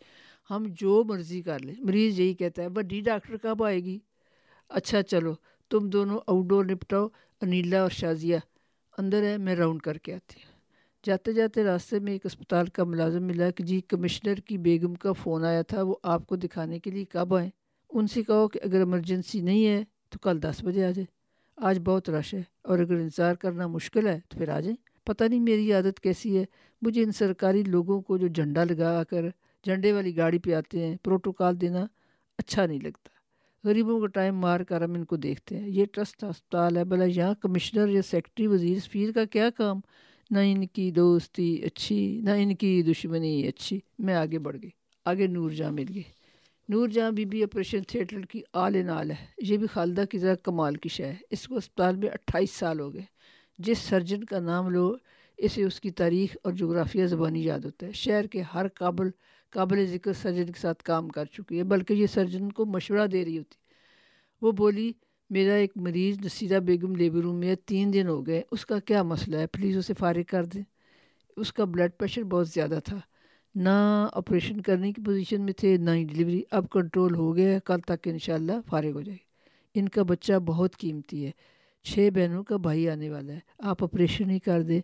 ہم 0.49 0.63
جو 0.67 1.03
مرضی 1.03 1.41
کر 1.41 1.59
لیں۔ 1.59 1.75
مریض 1.79 2.19
یہی 2.19 2.33
کہتا 2.33 2.61
ہے، 2.61 2.69
بڈی 2.69 3.01
ڈاکٹر 3.01 3.37
کب 3.37 3.63
آئے 3.63 3.79
گی؟ 3.83 3.99
اچھا 4.69 5.01
چلو۔ 5.03 5.33
تم 5.69 5.89
دونوں 5.89 6.19
آؤٹ 6.27 6.45
ڈور 6.45 6.65
نپٹاؤ، 6.65 7.07
انیلا 7.41 7.81
اور 7.81 7.89
شازیہ۔ 7.89 8.37
اندر 8.97 9.23
ہے، 9.23 9.37
میں 9.37 9.55
راؤنڈ 9.55 9.81
کر 9.81 9.97
کے 9.97 10.13
آتی 10.13 10.39
ہوں۔ 10.43 10.53
جاتے 11.05 11.33
جاتے 11.33 11.63
راستے 11.63 11.99
میں 11.99 12.13
ایک 12.13 12.25
اسپتال 12.25 12.65
کا 12.65 12.83
ملازم 12.83 13.23
ملا 13.23 13.49
کہ 13.51 13.63
جی 13.63 13.81
کمشنر 13.81 14.35
کی 14.35 14.57
بیگم 14.57 14.95
کا 14.95 15.11
فون 15.11 15.45
آیا 15.45 15.61
تھا، 15.61 15.81
وہ 15.81 15.95
آپ 16.03 16.27
کو 16.27 16.35
دکھانے 16.35 16.79
کے 16.79 16.91
لیے 16.91 17.05
کب 17.05 17.35
آئیں؟ 17.35 17.49
ان 17.89 18.07
سے 18.07 18.23
کہو 18.23 18.47
کہ 18.47 18.59
اگر 18.63 18.77
ایمرجنسی 18.77 19.41
نہیں 19.41 19.67
ہے 19.67 19.83
تو 20.09 20.19
کل 20.19 20.41
دس 20.41 20.63
بجے 20.63 20.85
آ 20.85 20.91
جائے 20.91 21.05
آج 21.55 21.79
بہت 21.79 22.09
رش 22.09 22.33
ہے 22.33 22.43
اور 22.61 22.79
اگر 22.79 22.93
انتظار 22.93 23.35
کرنا 23.35 23.67
مشکل 23.67 24.07
ہے 24.07 24.19
تو 24.29 24.37
پھر 24.37 24.49
آ 24.49 24.59
جائیں۔ 24.59 24.77
پتہ 25.03 25.23
نہیں 25.23 25.39
میری 25.39 25.73
عادت 25.73 25.99
کیسی 25.99 26.37
ہے۔ 26.37 26.45
مجھے 26.81 27.03
ان 27.03 27.11
سرکاری 27.11 27.63
لوگوں 27.63 28.01
کو 28.01 28.17
جو 28.17 28.27
جھنڈا 28.27 28.63
لگا 28.63 29.03
کر 29.03 29.25
جھنڈے 29.63 29.93
والی 29.93 30.17
گاڑی 30.17 30.39
پہ 30.39 30.53
آتے 30.53 30.87
ہیں، 30.87 30.97
پروٹوکال 31.03 31.61
دینا 31.61 31.85
اچھا 32.37 32.65
نہیں 32.65 32.79
لگتا۔ 32.79 33.12
غریبوں 33.65 33.99
کا 33.99 34.07
ٹائم 34.07 34.39
مار 34.39 34.59
کر 34.59 34.81
ہم 34.81 34.93
ان 34.93 35.05
کو 35.05 35.15
دیکھتے 35.15 35.57
ہیں۔ 35.57 35.69
یہ 35.69 35.85
ٹرسٹ 35.91 36.23
ہسپتال 36.23 36.77
ہے۔ 36.77 36.83
بھلا 36.83 37.05
یہاں 37.05 37.33
کمشنر 37.41 37.89
یا 37.89 38.01
سیکٹری 38.01 38.47
وزیر 38.47 38.79
سفیر 38.79 39.11
کا 39.11 39.25
کیا 39.25 39.49
کام؟ 39.49 39.79
نہ 40.31 40.39
ان 40.39 40.67
کی 40.67 40.91
دوستی 40.91 41.55
اچھی، 41.63 42.21
نہ 42.23 42.29
ان 42.29 42.55
کی 42.55 42.83
دشمنی 42.83 43.47
اچھی۔ 43.47 43.79
میں 43.99 44.15
آگے 44.15 44.39
بڑھ 44.39 44.57
گئی۔ 44.63 44.69
آگے 45.05 45.27
نور 45.27 45.51
جہاں 45.51 45.71
مل 45.71 45.85
گئی۔ 45.93 46.03
نور 46.69 46.87
جہاں 46.87 47.11
بی 47.11 47.25
بی 47.25 47.43
آپریشن 47.43 47.83
تھیٹر 47.87 48.21
کی 48.21 48.41
آل 48.53 48.85
نال 48.85 49.11
ہے۔ 49.11 49.25
یہ 49.37 49.57
بھی 49.57 49.67
خالدہ 49.67 50.03
کی 50.11 50.19
طرح 50.19 50.35
کمال 50.35 50.75
کی 50.75 50.89
شے 50.89 51.05
ہے۔ 51.05 51.15
اس 51.29 51.47
کو 51.47 51.55
اسپتال 51.55 51.95
میں 51.95 52.07
اٹھائیس 52.07 52.51
سال 52.51 52.79
ہو 52.79 52.93
گئے۔ 52.93 53.01
جس 53.59 53.77
سرجن 53.77 54.23
کا 54.23 54.39
نام 54.39 54.69
لو، 54.69 54.95
اسے 55.37 55.63
اس 55.63 55.79
کی 55.79 55.91
تاریخ 55.91 56.37
اور 56.43 56.53
جغرافیہ 56.53 57.05
زبانی 57.05 57.43
یاد 57.43 57.59
ہوتا 57.59 57.85
ہے۔ 57.87 57.91
شہر 57.91 58.27
کے 58.27 58.41
ہر 58.41 58.67
قابل 58.67 59.09
قابل 59.53 59.85
ذکر 59.85 60.13
سرجن 60.13 60.45
کے 60.45 60.59
ساتھ 60.59 60.83
کام 60.83 61.09
کر 61.09 61.25
چکی 61.25 61.57
ہے، 61.57 61.63
بلکہ 61.63 61.93
یہ 61.93 62.07
سرجن 62.07 62.51
کو 62.51 62.65
مشورہ 62.65 63.07
دے 63.07 63.25
رہی 63.25 63.37
ہوتی۔ 63.37 63.55
وہ 64.41 64.51
بولی، 64.51 64.91
میرا 65.29 65.53
ایک 65.53 65.71
مریض 65.75 66.17
نصیرہ 66.25 66.59
بیگم 66.59 66.95
لیبر 66.95 67.19
روم 67.19 67.35
میں 67.35 67.55
تین 67.65 67.93
دن 67.93 68.07
ہو 68.07 68.27
گئے، 68.27 68.41
اس 68.51 68.65
کا 68.65 68.79
کیا 68.79 69.03
مسئلہ 69.03 69.37
ہے؟ 69.37 69.47
پلیز 69.47 69.77
اسے 69.77 69.93
فارغ 69.99 70.21
کر 70.27 70.45
دیں۔ 70.45 70.63
اس 71.37 71.53
کا 71.53 71.63
بلڈ 71.63 71.91
پریشر 71.97 72.23
بہت 72.23 72.47
زیادہ 72.49 72.79
تھا۔ 72.85 72.99
نہ 73.55 74.07
آپریشن 74.13 74.61
کرنے 74.61 74.91
کی 74.91 75.01
پوزیشن 75.05 75.41
میں 75.41 75.53
تھے، 75.53 75.77
نہ 75.77 75.91
ہی 75.91 76.03
ڈلیوری۔ 76.03 76.43
اب 76.51 76.69
کنٹرول 76.69 77.15
ہو 77.15 77.35
گیا 77.35 77.51
ہے، 77.51 77.59
کل 77.65 77.79
تک 77.79 78.07
انشاءاللہ 78.07 78.51
فارغ 78.65 78.91
ہو 78.91 79.01
جائے 79.01 79.17
ان 79.75 79.89
کا 79.89 80.03
بچہ 80.03 80.33
بہت 80.33 80.77
قیمتی 80.77 81.25
ہے۔ 81.25 81.31
چھ 81.83 82.09
بہنوں 82.13 82.43
کا 82.43 82.57
بھائی 82.57 82.89
آنے 82.89 83.09
والا 83.09 83.33
ہے۔ 83.33 83.39
آپ 83.57 83.83
آپریشن 83.83 84.29
ہی 84.29 84.39
کر 84.39 84.61
دیں۔ 84.61 84.81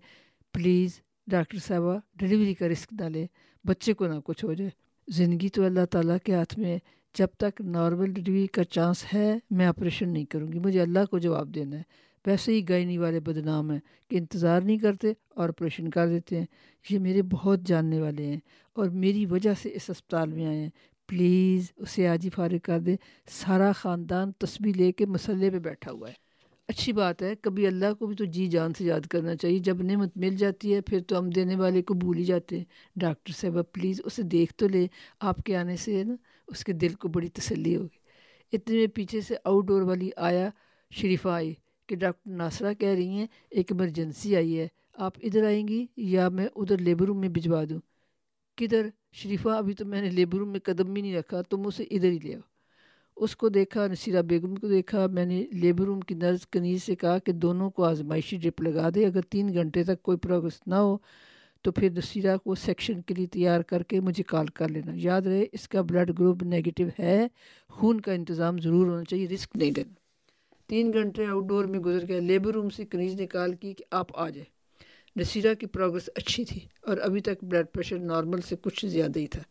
پلیز 0.53 1.01
ڈاکٹر 1.27 1.57
صاحبہ، 1.57 1.97
ڈلیوری 2.15 2.53
کا 2.53 2.67
رسک 2.67 2.93
نہ 2.99 3.05
لیں۔ 3.05 3.27
بچے 3.69 3.93
کو 3.93 4.07
نہ 4.07 4.13
کچھ 4.23 4.45
ہو 4.45 4.53
جائے۔ 4.53 4.69
زندگی 5.07 5.49
تو 5.49 5.65
اللہ 5.65 5.85
تعالیٰ 5.85 6.17
کے 6.23 6.35
ہاتھ 6.35 6.59
میں 6.59 6.79
جب 7.17 7.27
تک 7.37 7.61
نارمل 7.61 8.13
ڈلیوری 8.13 8.47
کا 8.47 8.63
چانس 8.63 9.05
ہے، 9.13 9.39
میں 9.49 9.65
آپریشن 9.65 10.09
نہیں 10.09 10.25
کروں 10.25 10.51
گی۔ 10.53 10.59
مجھے 10.59 10.81
اللہ 10.81 11.05
کو 11.11 11.17
جواب 11.17 11.55
دینا 11.55 11.77
ہے۔ 11.77 11.83
ویسے 12.25 12.51
ہی 12.51 12.69
گائنی 12.69 12.97
والے 12.97 13.19
بدنام 13.19 13.71
ہیں 13.71 13.79
کہ 14.09 14.15
انتظار 14.15 14.61
نہیں 14.61 14.77
کرتے 14.77 15.13
اور 15.29 15.49
آپریشن 15.49 15.89
کر 15.89 16.07
دیتے 16.07 16.39
ہیں۔ 16.39 16.45
یہ 16.89 16.99
میرے 16.99 17.21
بہت 17.21 17.59
جاننے 17.59 18.01
والے 18.01 18.25
ہیں 18.25 18.39
اور 18.73 18.89
میری 18.89 19.25
وجہ 19.25 19.53
سے 19.61 19.69
اس 19.73 19.89
اسپتال 19.89 20.31
میں 20.31 20.45
آئے 20.45 20.57
ہیں۔ 20.57 20.69
پلیز 21.07 21.71
اسے 21.77 22.07
آج 22.07 22.25
ہی 22.25 22.29
فارغ 22.29 22.57
کر 22.63 22.79
دیں۔ 22.79 22.97
سارا 23.29 23.71
خاندان 23.71 24.31
تسبیح 24.31 24.73
لے 24.75 24.91
کے 24.91 25.05
مسئلے 25.05 25.49
پہ 25.49 25.59
بیٹھا 25.59 25.91
ہوا 25.91 26.09
ہے۔ 26.09 26.28
اچھی 26.69 26.93
بات 26.93 27.21
ہے، 27.21 27.33
کبھی 27.41 27.67
اللہ 27.67 27.93
کو 27.99 28.07
بھی 28.07 28.15
تو 28.15 28.25
جی 28.25 28.47
جان 28.47 28.73
سے 28.73 28.83
یاد 28.85 29.01
کرنا 29.01 29.35
چاہیے۔ 29.35 29.59
جب 29.59 29.81
نعمت 29.81 30.17
مل 30.17 30.35
جاتی 30.35 30.73
ہے، 30.73 30.81
پھر 30.81 30.99
تو 31.07 31.19
ہم 31.19 31.29
دینے 31.29 31.55
والے 31.55 31.81
کو 31.81 31.93
بھول 31.93 32.17
ہی 32.17 32.23
جاتے 32.23 32.57
ہیں۔ 32.57 32.63
ڈاکٹر 32.95 33.33
صاحب 33.33 33.57
پلیز 33.71 34.01
اسے 34.05 34.23
دیکھ 34.23 34.53
تو 34.53 34.67
لے۔ 34.67 34.87
آپ 35.19 35.37
کے 35.37 35.55
آنے 35.57 35.75
سے 35.75 36.03
نا، 36.03 36.15
اس 36.47 36.63
کے 36.63 36.73
دل 36.73 36.93
کو 36.93 37.07
بڑی 37.07 37.27
تسلی 37.29 37.75
ہوگی۔ 37.75 37.97
اتنے 38.53 38.77
میں 38.77 38.87
پیچھے 38.87 39.21
سے 39.21 39.35
آؤٹ 39.43 39.65
ڈور 39.65 39.81
والی 39.81 40.09
آیا 40.17 40.49
شریفہ 40.91 41.29
آئی 41.29 41.53
کہ 41.87 41.95
ڈاکٹر 41.95 42.31
ناصرہ 42.31 42.73
کہہ 42.73 42.89
رہی 42.89 43.09
ہیں، 43.09 43.27
ایک 43.49 43.71
ایمرجنسی 43.71 44.35
آئی 44.35 44.59
ہے۔ 44.59 44.67
آپ 44.93 45.13
ادھر 45.23 45.45
آئیں 45.45 45.67
گی 45.67 45.85
یا 45.97 46.29
میں 46.29 46.47
ادھر 46.55 46.77
لیبر 46.77 47.05
روم 47.05 47.19
میں 47.19 47.29
بھجوا 47.29 47.63
دوں؟ 47.69 47.79
کدھر؟ 48.57 48.89
شریفہ، 49.11 49.49
ابھی 49.49 49.73
تو 49.73 49.85
میں 49.85 50.01
نے 50.01 50.09
لیبر 50.09 50.37
روم 50.37 50.49
میں 50.49 50.59
قدم 50.59 50.93
بھی 50.93 51.01
نہیں 51.01 51.15
رکھا، 51.15 51.41
تم 51.41 51.67
اسے 51.67 51.83
ادھر 51.83 52.11
ہی 52.11 52.19
لے 52.23 52.35
آؤ۔ 52.35 52.48
اس 53.19 53.35
کو 53.35 53.49
دیکھا، 53.49 53.87
نصیرہ 53.87 54.21
بیگم 54.21 54.55
کو 54.55 54.67
دیکھا، 54.67 55.07
میں 55.07 55.25
نے 55.25 55.45
لیبر 55.51 55.85
روم 55.85 55.99
کی 55.99 56.15
نرس 56.15 56.47
کنیز 56.47 56.83
سے 56.83 56.95
کہا 56.95 57.17
کہ 57.17 57.31
دونوں 57.31 57.69
کو 57.69 57.83
آزمائشی 57.83 58.37
ڈرپ 58.37 58.61
لگا 58.61 58.89
دے، 58.95 59.05
اگر 59.05 59.21
تین 59.21 59.53
گھنٹے 59.53 59.83
تک 59.83 60.03
کوئی 60.03 60.17
پروگرس 60.17 60.59
نہ 60.67 60.75
ہو 60.75 60.97
تو 61.61 61.71
پھر 61.71 61.89
نصیرہ 61.91 62.37
کو 62.37 62.55
سیکشن 62.55 63.01
کے 63.01 63.13
لیے 63.13 63.25
تیار 63.25 63.61
کر 63.61 63.83
کے 63.83 63.99
مجھے 63.99 64.23
کال 64.23 64.47
کر 64.47 64.67
لینا۔ 64.67 64.91
یاد 64.95 65.21
رہے، 65.21 65.45
اس 65.51 65.67
کا 65.67 65.81
بلڈ 65.81 66.19
گروپ 66.19 66.43
نگیٹو 66.43 66.83
ہے، 66.99 67.27
خون 67.69 68.01
کا 68.01 68.11
انتظام 68.11 68.57
ضرور 68.57 68.87
ہونا 68.87 69.03
چاہیے، 69.03 69.27
رسک 69.27 69.55
نہیں 69.55 69.71
دینا۔ 69.71 69.93
تین 70.67 70.93
گھنٹے 70.93 71.25
آؤٹ 71.25 71.45
ڈور 71.45 71.65
میں 71.65 71.79
گزر 71.79 72.07
گئے، 72.07 72.19
لیبر 72.19 72.53
روم 72.53 72.69
سے 72.69 72.85
کنیز 72.85 73.15
نے 73.15 73.27
کال 73.27 73.53
کی 73.53 73.73
کہ 73.73 73.83
آپ 73.91 74.19
آ 74.19 74.29
جائیں۔ 74.29 74.59
نصیرہ 75.15 75.53
کی 75.53 75.65
پروگرس 75.65 76.09
اچھی 76.15 76.43
تھی 76.45 76.59
اور 76.81 76.97
ابھی 76.97 77.21
تک 77.21 77.43
بلڈ 77.43 77.65
پریشر 77.73 77.99
نارمل 77.99 78.41
سے 78.41 78.55
کچھ 78.61 78.85
زیادہ 78.85 79.19
ہی 79.19 79.27
تھا۔ 79.27 79.41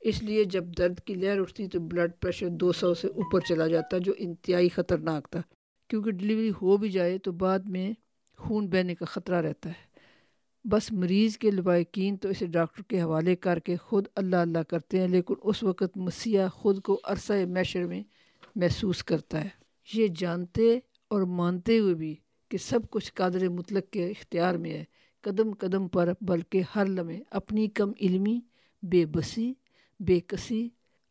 اس 0.00 0.22
لیے 0.22 0.44
جب 0.44 0.64
درد 0.78 1.00
کی 1.00 1.14
لہر 1.14 1.40
اٹھتی 1.40 1.68
تو 1.68 1.80
بلڈ 1.80 2.12
پریشر 2.20 2.48
دو 2.48 2.72
سو 2.72 2.94
سے 2.94 3.08
اوپر 3.08 3.40
چلا 3.40 3.66
جاتا، 3.66 3.98
جو 3.98 4.12
انتہائی 4.18 4.68
خطرناک 4.68 5.30
تھا۔ 5.30 5.42
کیونکہ 5.88 6.10
ڈلیوری 6.10 6.50
ہو 6.62 6.76
بھی 6.76 6.88
جائے 6.88 7.18
تو 7.18 7.32
بعد 7.32 7.58
میں 7.58 7.92
خون 8.36 8.66
بہنے 8.66 8.94
کا 8.94 9.04
خطرہ 9.04 9.40
رہتا 9.40 9.68
ہے۔ 9.68 9.90
بس 10.64 10.92
مریض 10.92 11.38
کے 11.38 11.50
لبائقین 11.50 12.16
تو 12.16 12.28
اسے 12.28 12.46
ڈاکٹر 12.46 12.82
کے 12.82 13.02
حوالے 13.02 13.36
کر 13.36 13.58
کے 13.58 13.76
خود 13.76 14.06
اللہ 14.14 14.36
اللہ 14.36 14.58
کرتے 14.58 15.00
ہیں، 15.00 15.08
لیکن 15.08 15.34
اس 15.42 15.62
وقت 15.62 15.96
مسیح 15.96 16.40
خود 16.52 16.82
کو 16.82 17.00
عرصہ 17.04 17.32
میشر 17.48 17.86
میں 17.86 18.02
محسوس 18.56 19.04
کرتا 19.04 19.44
ہے۔ 19.44 19.48
یہ 19.94 20.08
جانتے 20.16 20.78
اور 21.08 21.22
مانتے 21.22 21.78
ہوئے 21.78 21.94
بھی 21.94 22.14
کہ 22.48 22.58
سب 22.58 22.80
کچھ 22.90 23.12
قادر 23.14 23.48
مطلق 23.48 23.90
کے 23.90 24.08
اختیار 24.08 24.54
میں 24.54 24.70
ہے۔ 24.70 24.84
قدم 25.20 25.50
قدم 25.58 25.88
پر، 25.88 26.12
بلکہ 26.20 26.62
ہر 26.76 26.86
لمحے 26.86 27.20
اپنی 27.30 27.68
کم 27.68 27.92
علمی، 28.00 28.40
بے 28.82 29.06
بسی 29.06 29.52
بے 30.00 30.20
کسی 30.26 30.68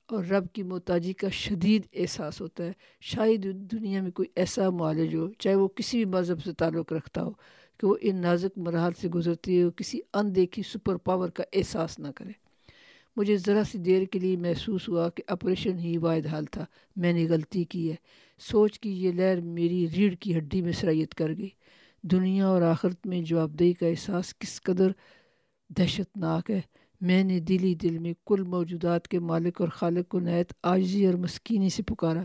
اور 0.08 0.24
رب 0.24 0.46
کی 0.54 0.64
محتاجی 0.64 1.14
کا 1.14 1.30
شدید 1.30 1.82
احساس 1.94 2.42
ہوتا 2.42 2.66
ہے۔ 2.66 2.72
شاید 3.02 3.44
دنیا 3.72 4.02
میں 4.02 4.12
کوئی 4.12 4.28
ایسا 4.36 4.70
معالج 4.70 5.16
ہو، 5.16 5.32
چاہے 5.34 5.56
وہ 5.56 5.68
کسی 5.68 5.98
بھی 5.98 6.06
مذہب 6.06 6.44
سے 6.44 6.54
تعلق 6.54 6.94
رکھتا 6.94 7.24
ہو، 7.24 7.32
کہ 7.78 7.88
وہ 7.88 7.96
ان 8.02 8.16
نازک 8.16 8.58
مراحل 8.58 8.92
سے 9.02 9.10
گزرتی 9.10 9.64
ہو 9.64 9.72
کسی 9.72 10.00
اندیکھی 10.14 10.64
سپر 10.64 10.96
پاور 10.96 11.30
کا 11.30 11.44
احساس 11.54 12.00
نہ 12.00 12.08
کرے۔ 12.16 12.32
مجھے 13.16 13.38
ذرا 13.38 13.64
سی 13.64 13.78
دیر 13.78 14.06
کے 14.06 14.20
لیے 14.20 14.38
محسوس 14.38 14.90
ہوا 14.90 15.10
کہ 15.10 15.24
آپریشن 15.28 15.80
ہی 15.80 15.98
واحد 15.98 16.26
حال 16.26 16.46
تھا۔ 16.46 16.66
میں 16.96 17.14
نے 17.14 17.28
غلطی 17.30 17.64
کی 17.64 17.92
ہے۔ 17.92 17.96
سوچ 18.40 18.80
کی 18.80 19.04
یہ 19.04 19.12
لہر 19.12 19.42
میری 19.42 19.88
ریڑھ 19.98 20.16
کی 20.16 20.38
ہڈی 20.38 20.62
میں 20.62 20.72
سرائیت 20.72 21.16
کر 21.16 21.30
گئی۔ 21.38 21.50
دنیا 22.02 22.48
اور 22.48 22.62
آخرت 22.62 23.08
میں 23.08 23.22
جواب 23.22 23.60
دہی 23.60 23.74
کا 23.74 23.88
احساس 23.88 24.40
کس 24.40 24.62
قدر 24.62 24.92
دہشت 25.70 26.18
ناک 26.18 26.52
ہے۔ 26.52 26.62
میں 27.02 27.24
نے 27.24 27.40
دلی 27.40 27.76
دل 27.76 27.98
میں 27.98 28.14
کل 28.26 28.44
موجودات 28.44 29.08
کے 29.08 29.20
مالک 29.20 29.62
اور 29.62 29.70
خالق 29.70 30.10
کو 30.10 30.20
نہایت 30.20 30.54
عاجزی 30.64 31.06
اور 31.06 31.14
مسکینی 31.14 31.70
سے 31.70 31.84
پکارا۔ 31.84 32.24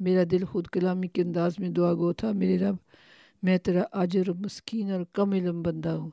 میرا 0.00 0.22
دل 0.30 0.44
خود 0.44 0.66
کلامی 0.66 1.08
کے 1.08 1.22
انداز 1.22 1.52
میں 1.58 1.68
دعا 1.68 1.94
گو 1.94 2.12
تھا، 2.12 2.32
میرے 2.32 2.58
رب، 2.58 2.76
میں 3.42 3.58
تیرا 3.58 3.82
آجر 3.92 4.32
مسکین 4.32 4.90
اور 4.90 5.00
کم 5.12 5.32
علم 5.32 5.62
بندہ 5.62 5.88
ہوں 5.88 6.10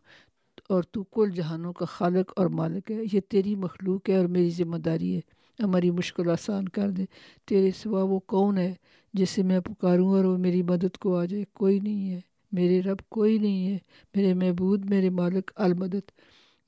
اور 0.69 0.83
تو 0.83 1.03
کل 1.03 1.29
جہانوں 1.35 1.73
کا 1.73 1.85
خالق 1.85 2.33
اور 2.35 2.45
مالک 2.45 2.91
ہے۔ 2.91 3.03
یہ 3.13 3.19
تیری 3.29 3.55
مخلوق 3.55 4.09
ہے 4.09 4.17
اور 4.17 4.25
میری 4.25 4.49
ذمہ 4.49 4.77
داری 4.77 5.15
ہے۔ 5.15 5.21
ہماری 5.63 5.91
مشکل 5.91 6.29
آسان 6.29 6.69
کر 6.69 6.89
دے۔ 6.89 7.05
تیرے 7.45 7.71
سوا 7.71 8.03
وہ 8.03 8.19
کون 8.19 8.57
ہے 8.57 8.73
جسے 9.13 9.43
میں 9.43 9.59
پکاروں 9.59 10.09
اور 10.09 10.23
وہ 10.23 10.37
میری 10.37 10.63
مدد 10.63 10.97
کو 10.97 11.17
آ 11.17 11.25
جائے 11.25 11.43
کوئی 11.53 11.79
نہیں 11.79 12.11
ہے۔ 12.11 12.19
میرے 12.51 12.81
رب 12.81 13.09
کوئی 13.09 13.37
نہیں 13.37 13.67
ہے۔ 13.67 13.77
میرے 14.15 14.33
محبود 14.33 14.85
میرے 14.89 15.09
مالک، 15.09 15.51
المدد۔ 15.55 16.11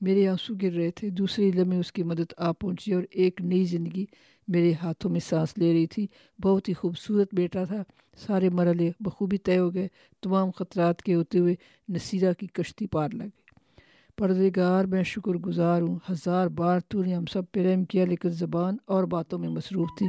میرے 0.04 0.28
آنسو 0.28 0.54
گر 0.62 0.72
رہے 0.72 0.90
تھے۔ 0.90 1.10
دوسری 1.10 1.50
لمحے 1.52 1.78
اس 1.78 1.92
کی 1.92 2.02
مدد 2.02 2.32
آ 2.36 2.52
پہنچی 2.52 2.92
اور 2.94 3.02
ایک 3.10 3.40
نئی 3.40 3.64
زندگی 3.64 4.06
میرے 4.48 4.72
ہاتھوں 4.82 5.10
میں 5.10 5.20
سانس 5.20 5.58
لے 5.58 5.72
رہی 5.72 5.86
تھی۔ 5.86 6.06
بہت 6.42 6.68
ہی 6.68 6.74
خوبصورت 6.74 7.34
بیٹا 7.34 7.64
تھا۔ 7.64 7.82
سارے 8.16 8.48
مرحلے 8.48 8.90
بخوبی 9.00 9.38
طے 9.38 9.58
ہو 9.58 9.74
گئے۔ 9.74 9.88
تمام 10.22 10.50
خطرات 10.50 11.02
کے 11.02 11.14
ہوتے 11.14 11.38
ہوئے 11.38 11.54
نصیرہ 11.88 12.32
کی 12.32 12.46
کشتی 12.46 12.86
پار 12.86 13.08
لگے 13.12 13.42
پردگار 14.18 14.84
میں 14.84 15.02
شکر 15.02 15.32
گزار 15.32 15.82
ہوں۔ 15.82 15.98
ہزار 16.10 16.46
بار 16.46 16.80
تو 16.88 17.02
نے 17.02 17.14
ہم 17.14 17.24
سب 17.32 17.42
پہ 17.52 17.60
رحم 17.66 17.84
کیا، 17.84 18.04
لیکن 18.04 18.28
زبان 18.28 18.76
اور 18.84 19.04
باتوں 19.04 19.38
میں 19.38 19.48
مصروف 19.48 19.88
تھی۔ 19.98 20.06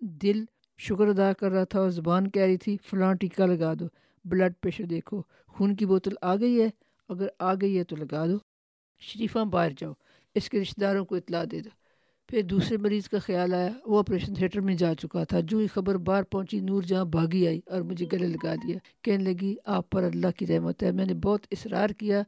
دل 0.00 0.44
شکر 0.78 1.06
ادا 1.08 1.32
کر 1.32 1.52
رہا 1.52 1.64
تھا 1.64 1.80
اور 1.80 1.90
زبان 1.90 2.30
کہہ 2.30 2.42
رہی 2.42 2.56
تھی، 2.56 2.76
فلاں 2.90 3.14
ٹیکہ 3.14 3.46
لگا 3.46 3.72
دو، 3.80 3.86
بلڈ 4.24 4.52
پریشر 4.60 4.84
دیکھو۔ 4.84 5.22
خون 5.46 5.76
کی 5.76 5.86
بوتل 5.86 6.14
آ 6.22 6.36
گئی 6.36 6.60
ہے، 6.62 6.68
اگر 7.08 7.26
آ 7.38 7.54
گئی 7.54 7.78
ہے 7.78 7.84
تو 7.84 7.96
لگا 7.96 8.26
دو۔ 8.26 8.47
شریفہ 9.00 9.38
باہر 9.38 9.70
جاؤ۔ 9.78 9.92
اس 10.34 10.48
کے 10.48 10.60
رشتہ 10.60 10.80
داروں 10.80 11.04
کو 11.04 11.14
اطلاع 11.14 11.44
دے 11.50 11.60
دو۔ 11.60 11.70
پھر 12.28 12.42
دوسرے 12.42 12.76
مریض 12.76 13.08
کا 13.08 13.18
خیال 13.18 13.54
آیا، 13.54 13.68
وہ 13.86 13.98
آپریشن 13.98 14.34
تھیٹر 14.34 14.60
میں 14.60 14.74
جا 14.74 14.94
چکا 14.94 15.24
تھا۔ 15.24 15.40
جو 15.40 15.58
ہی 15.58 15.66
خبر 15.66 15.94
باہر 15.94 16.22
پہنچی، 16.22 16.60
نور 16.60 16.82
جہاں 16.82 17.04
بھاگی 17.04 17.46
آئی 17.46 17.60
اور 17.66 17.80
مجھے 17.80 18.06
گلے 18.12 18.26
لگا 18.26 18.54
دیا۔ 18.54 18.78
کہنے 19.02 19.24
لگی، 19.24 19.54
آپ 19.64 19.90
پر 19.90 20.02
اللہ 20.02 20.26
کی 20.36 20.46
رحمت 20.46 20.82
ہے۔ 20.82 20.92
میں 20.92 21.04
نے 21.04 21.14
بہت 21.14 21.46
اصرار 21.50 21.90
کیا 21.90 22.22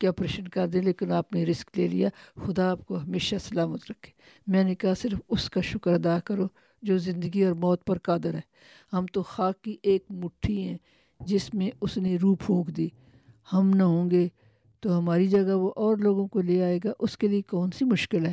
کہ 0.00 0.06
آپریشن 0.06 0.48
کر 0.48 0.66
دیں، 0.66 0.82
لیکن 0.82 1.12
آپ 1.12 1.32
نے 1.32 1.44
رسک 1.44 1.78
لے 1.78 1.88
لیا۔ 1.88 2.08
خدا 2.46 2.70
آپ 2.70 2.86
کو 2.86 2.98
ہمیشہ 2.98 3.36
سلامت 3.40 3.80
رکھے۔ 3.90 4.12
میں 4.46 4.64
نے 4.64 4.74
کہا، 4.74 4.94
صرف 4.94 5.18
اس 5.28 5.50
کا 5.50 5.60
شکر 5.60 5.92
ادا 5.92 6.18
کرو 6.20 6.46
جو 6.82 6.98
زندگی 6.98 7.44
اور 7.44 7.52
موت 7.52 7.84
پر 7.84 7.98
قادر 7.98 8.34
ہے۔ 8.34 8.40
ہم 8.92 9.06
تو 9.06 9.22
خاک 9.22 9.62
کی 9.62 9.76
ایک 9.82 10.04
مٹھی 10.10 10.68
ہیں 10.68 10.78
جس 11.20 11.54
میں 11.54 11.70
اس 11.80 11.98
نے 11.98 12.16
روح 12.22 12.36
پھونک 12.46 12.76
دی۔ 12.76 12.88
ہم 13.52 13.70
نہ 13.70 13.82
ہوں 13.82 14.10
گے 14.10 14.28
تو 14.84 14.98
ہماری 14.98 15.26
جگہ 15.26 15.54
وہ 15.54 15.72
اور 15.76 15.96
لوگوں 15.96 16.28
کو 16.28 16.40
لے 16.40 16.62
آئے 16.62 16.78
گا، 16.84 16.92
اس 16.98 17.18
کے 17.18 17.28
لیے 17.28 17.42
کون 17.42 17.70
سی 17.70 17.84
مشکل 17.84 18.26
ہے؟ 18.26 18.32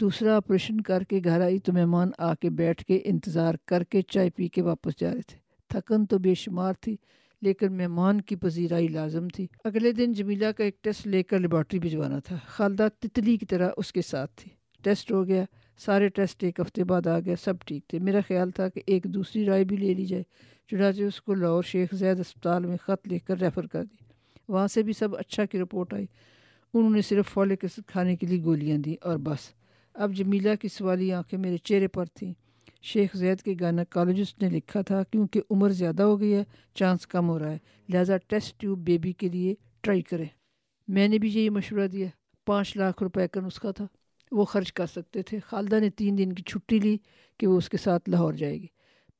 دوسرا 0.00 0.36
آپریشن 0.36 0.80
کر 0.80 1.02
کے 1.02 1.20
گھر 1.24 1.40
آئی 1.40 1.58
تو 1.58 1.72
مہمان 1.72 2.10
آ 2.18 2.34
کے 2.34 2.50
بیٹھ 2.50 2.84
کے 2.84 3.00
انتظار 3.04 3.54
کر 3.66 3.84
کے 3.84 4.02
چائے 4.02 4.30
پی 4.30 4.48
کے 4.48 4.62
واپس 4.62 5.00
جا 5.00 5.14
رہے 5.14 5.20
تھے۔ 5.20 5.38
تھکن 5.68 6.06
تو 6.06 6.18
بے 6.18 6.34
شمار 6.34 6.72
تھی، 6.80 6.96
لیکن 7.42 7.76
مہمان 7.76 8.20
کی 8.20 8.36
پذیرائی 8.36 8.88
لازم 8.88 9.28
تھی۔ 9.28 9.46
اگلے 9.64 9.92
دن 9.92 10.12
جمیلہ 10.12 10.46
کا 10.56 10.64
ایک 10.64 10.84
ٹیسٹ 10.84 11.06
لے 11.06 11.22
کر 11.22 11.38
لیبارٹری 11.38 11.80
بھجوانا 11.80 12.18
تھا۔ 12.18 12.36
خالدہ 12.46 12.88
تتلی 13.00 13.36
کی 13.36 13.46
طرح 13.46 13.70
اس 13.76 13.92
کے 13.92 14.02
ساتھ 14.02 14.30
تھی۔ 14.36 14.50
ٹیسٹ 14.82 15.12
ہو 15.12 15.26
گیا، 15.26 15.44
سارے 15.78 16.08
ٹیسٹ 16.08 16.44
ایک 16.44 16.60
ہفتے 16.60 16.84
بعد 16.84 17.06
آ 17.06 17.20
گیا 17.20 17.34
سب 17.44 17.54
ٹھیک 17.66 17.86
تھے۔ 17.86 17.98
میرا 17.98 18.20
خیال 18.28 18.50
تھا 18.50 18.68
کہ 18.68 18.80
ایک 18.86 19.04
دوسری 19.04 19.44
رائے 19.44 19.64
بھی 19.64 19.76
لے 19.76 19.94
لی 19.94 20.04
جائے، 20.04 20.22
چنانچہ 20.70 21.02
اس 21.02 21.22
کو 21.22 21.34
لاہور 21.34 21.62
شیخ 21.62 21.94
زید 21.94 22.20
اسپتال 22.20 22.66
میں 22.66 22.76
خط 22.82 23.08
لکھ 23.12 23.24
کر 23.24 23.38
ریفر 23.38 23.66
کر 23.66 23.84
دی۔ 23.84 24.01
وہاں 24.48 24.68
سے 24.68 24.82
بھی 24.82 24.92
سب 24.92 25.16
اچھا 25.16 25.44
کی 25.44 25.58
رپورٹ 25.58 25.94
آئی۔ 25.94 26.06
انہوں 26.74 26.90
نے 26.90 27.02
صرف 27.02 27.28
فولک 27.28 27.58
ایسڈ 27.62 27.80
کھانے 27.86 28.16
کے 28.16 28.26
لیے 28.26 28.42
گولیاں 28.44 28.78
دیں 28.78 28.94
اور 29.00 29.16
بس۔ 29.16 29.38
اب 29.94 30.12
جمیلہ 30.12 30.54
کی 30.60 30.68
سوالی 30.68 31.12
آنکھیں 31.12 31.38
میرے 31.38 31.56
چہرے 31.56 31.88
پر 31.88 32.04
تھیں۔ 32.04 32.32
شیخ 32.82 33.16
زید 33.16 33.42
کے 33.42 33.54
گائناکالوجسٹ 33.60 34.42
نے 34.42 34.48
لکھا 34.48 34.82
تھا، 34.82 35.02
کیونکہ 35.02 35.40
عمر 35.50 35.68
زیادہ 35.68 36.02
ہو 36.02 36.20
گئی 36.20 36.34
ہے، 36.34 36.44
چانس 36.74 37.06
کم 37.06 37.28
ہو 37.28 37.38
رہا 37.38 37.52
ہے۔ 37.52 37.58
لہٰذا 37.88 38.16
ٹیسٹ 38.16 38.60
ٹیوب 38.60 38.78
بیبی 38.78 39.12
کے 39.12 39.28
لیے 39.28 39.54
ٹرائی 39.80 40.02
کریں۔ 40.02 40.26
میں 40.88 41.08
نے 41.08 41.18
بھی 41.18 41.28
یہی 41.28 41.48
مشورہ 41.48 41.86
دیا۔ 41.86 42.06
پانچ 42.46 42.76
لاکھ 42.76 43.02
روپے 43.02 43.28
کا 43.28 43.40
نسخہ 43.40 43.72
تھا۔ 43.76 43.86
وہ 44.32 44.44
خرچ 44.44 44.72
کر 44.72 44.86
سکتے 44.86 45.22
تھے۔ 45.22 45.38
خالدہ 45.40 45.80
نے 45.80 45.90
تین 45.90 46.18
دن 46.18 46.32
کی 46.32 46.42
چھٹی 46.42 46.78
لی 46.78 46.96
کہ 47.38 47.46
وہ 47.46 47.56
اس 47.56 47.68
کے 47.68 47.76
ساتھ 47.76 48.10
لاہور 48.10 48.32
جائے 48.32 48.60
گی۔ 48.62 48.66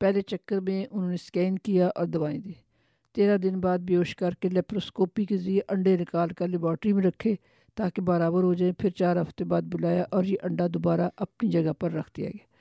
پہلے 0.00 0.20
چکر 0.20 0.60
میں 0.60 0.86
انہوں 0.90 1.08
نے 1.08 1.14
اسکین 1.14 1.58
کیا 1.58 1.90
اور 1.94 2.06
دوائیں 2.06 2.38
دی 2.38 2.52
تیرہ 3.12 3.36
دن 3.36 3.60
بعد 3.60 3.78
بیوش 3.78 4.16
کر 4.16 4.34
کے 4.34 4.48
لیپروسکوپی 4.48 5.24
کے 5.24 5.36
ذریعے 5.36 5.60
انڈے 5.68 5.96
نکال 5.96 6.28
کر 6.28 6.48
لیبارٹری 6.48 6.92
میں 6.92 7.02
رکھے 7.02 7.34
تاکہ 7.74 8.02
برابر 8.02 8.42
ہو 8.42 8.54
جائیں 8.54 8.72
پھر 8.72 8.90
چار 8.90 9.16
ہفتے 9.16 9.44
بعد 9.44 9.62
بلایا 9.62 10.04
اور 10.10 10.24
یہ 10.24 10.36
انڈا 10.42 10.66
دوبارہ 10.74 11.08
اپنی 11.16 11.50
جگہ 11.50 11.72
پر 11.72 11.92
رکھ 11.92 12.10
دیا 12.16 12.28
گیا۔ 12.28 12.52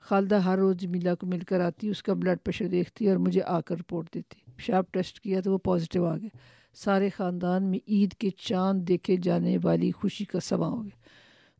خالدہ 0.00 0.34
ہر 0.34 0.58
روز 0.58 0.76
جمیلہ 0.76 1.10
کو 1.20 1.26
مل 1.26 1.40
کر 1.40 1.60
آتی، 1.60 1.88
اس 1.88 2.02
کا 2.02 2.14
بلڈ 2.14 2.38
پریشر 2.44 2.66
دیکھتی 2.66 3.08
اور 3.08 3.16
مجھے 3.16 3.42
آ 3.46 3.60
کر 3.60 3.78
رپورٹ 3.78 4.14
دیتی۔ 4.14 4.52
پیشاب 4.56 4.84
ٹیسٹ 4.90 5.20
کیا 5.20 5.40
تو 5.40 5.52
وہ 5.52 5.58
پازیٹیو 5.58 6.06
آ 6.06 6.16
گیا۔ 6.16 6.36
سارے 6.74 7.08
خاندان 7.08 7.64
میں 7.64 7.78
عید 7.88 8.14
کے 8.14 8.30
چاند 8.30 8.88
دیکھے 8.88 9.16
جانے 9.16 9.58
والی 9.62 9.90
خوشی 9.90 10.24
کا 10.24 10.40
سما 10.40 10.68
ہو 10.68 10.84
گیا۔ 10.84 10.96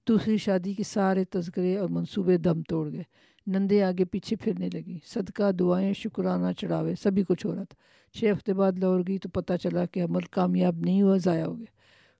دوسری 0.08 0.36
شادی 0.36 0.74
کے 0.74 0.82
سارے 0.82 1.24
تذکرے 1.24 1.76
اور 1.76 1.88
منصوبے 1.88 2.36
دم 2.36 2.62
توڑ 2.62 2.92
گئے۔ 2.92 3.02
نندے 3.46 3.82
آگے 3.82 4.04
پیچھے 4.04 4.36
پھرنے 4.36 4.68
لگی۔ 4.74 4.98
صدقہ، 5.06 5.52
دعائیں، 5.52 5.92
شکرانہ 5.92 6.52
چڑھاوے، 6.52 6.94
سبھی 6.94 7.24
کچھ 7.28 7.46
ہو 7.46 7.54
رہا 7.54 7.64
تھا۔ 7.64 7.74
چھ 8.18 8.24
ہفتے 8.24 8.54
بعد 8.54 8.72
لوڑ 8.72 9.02
گئی 9.08 9.18
تو 9.18 9.28
پتہ 9.28 9.52
چلا 9.62 9.86
کہ 9.86 10.02
عمل 10.02 10.20
کامیاب 10.20 10.76
نہیں 10.76 11.02
ہوا، 11.02 11.16
ضائع 11.16 11.44
ہو 11.44 11.58
گیا۔ 11.58 11.72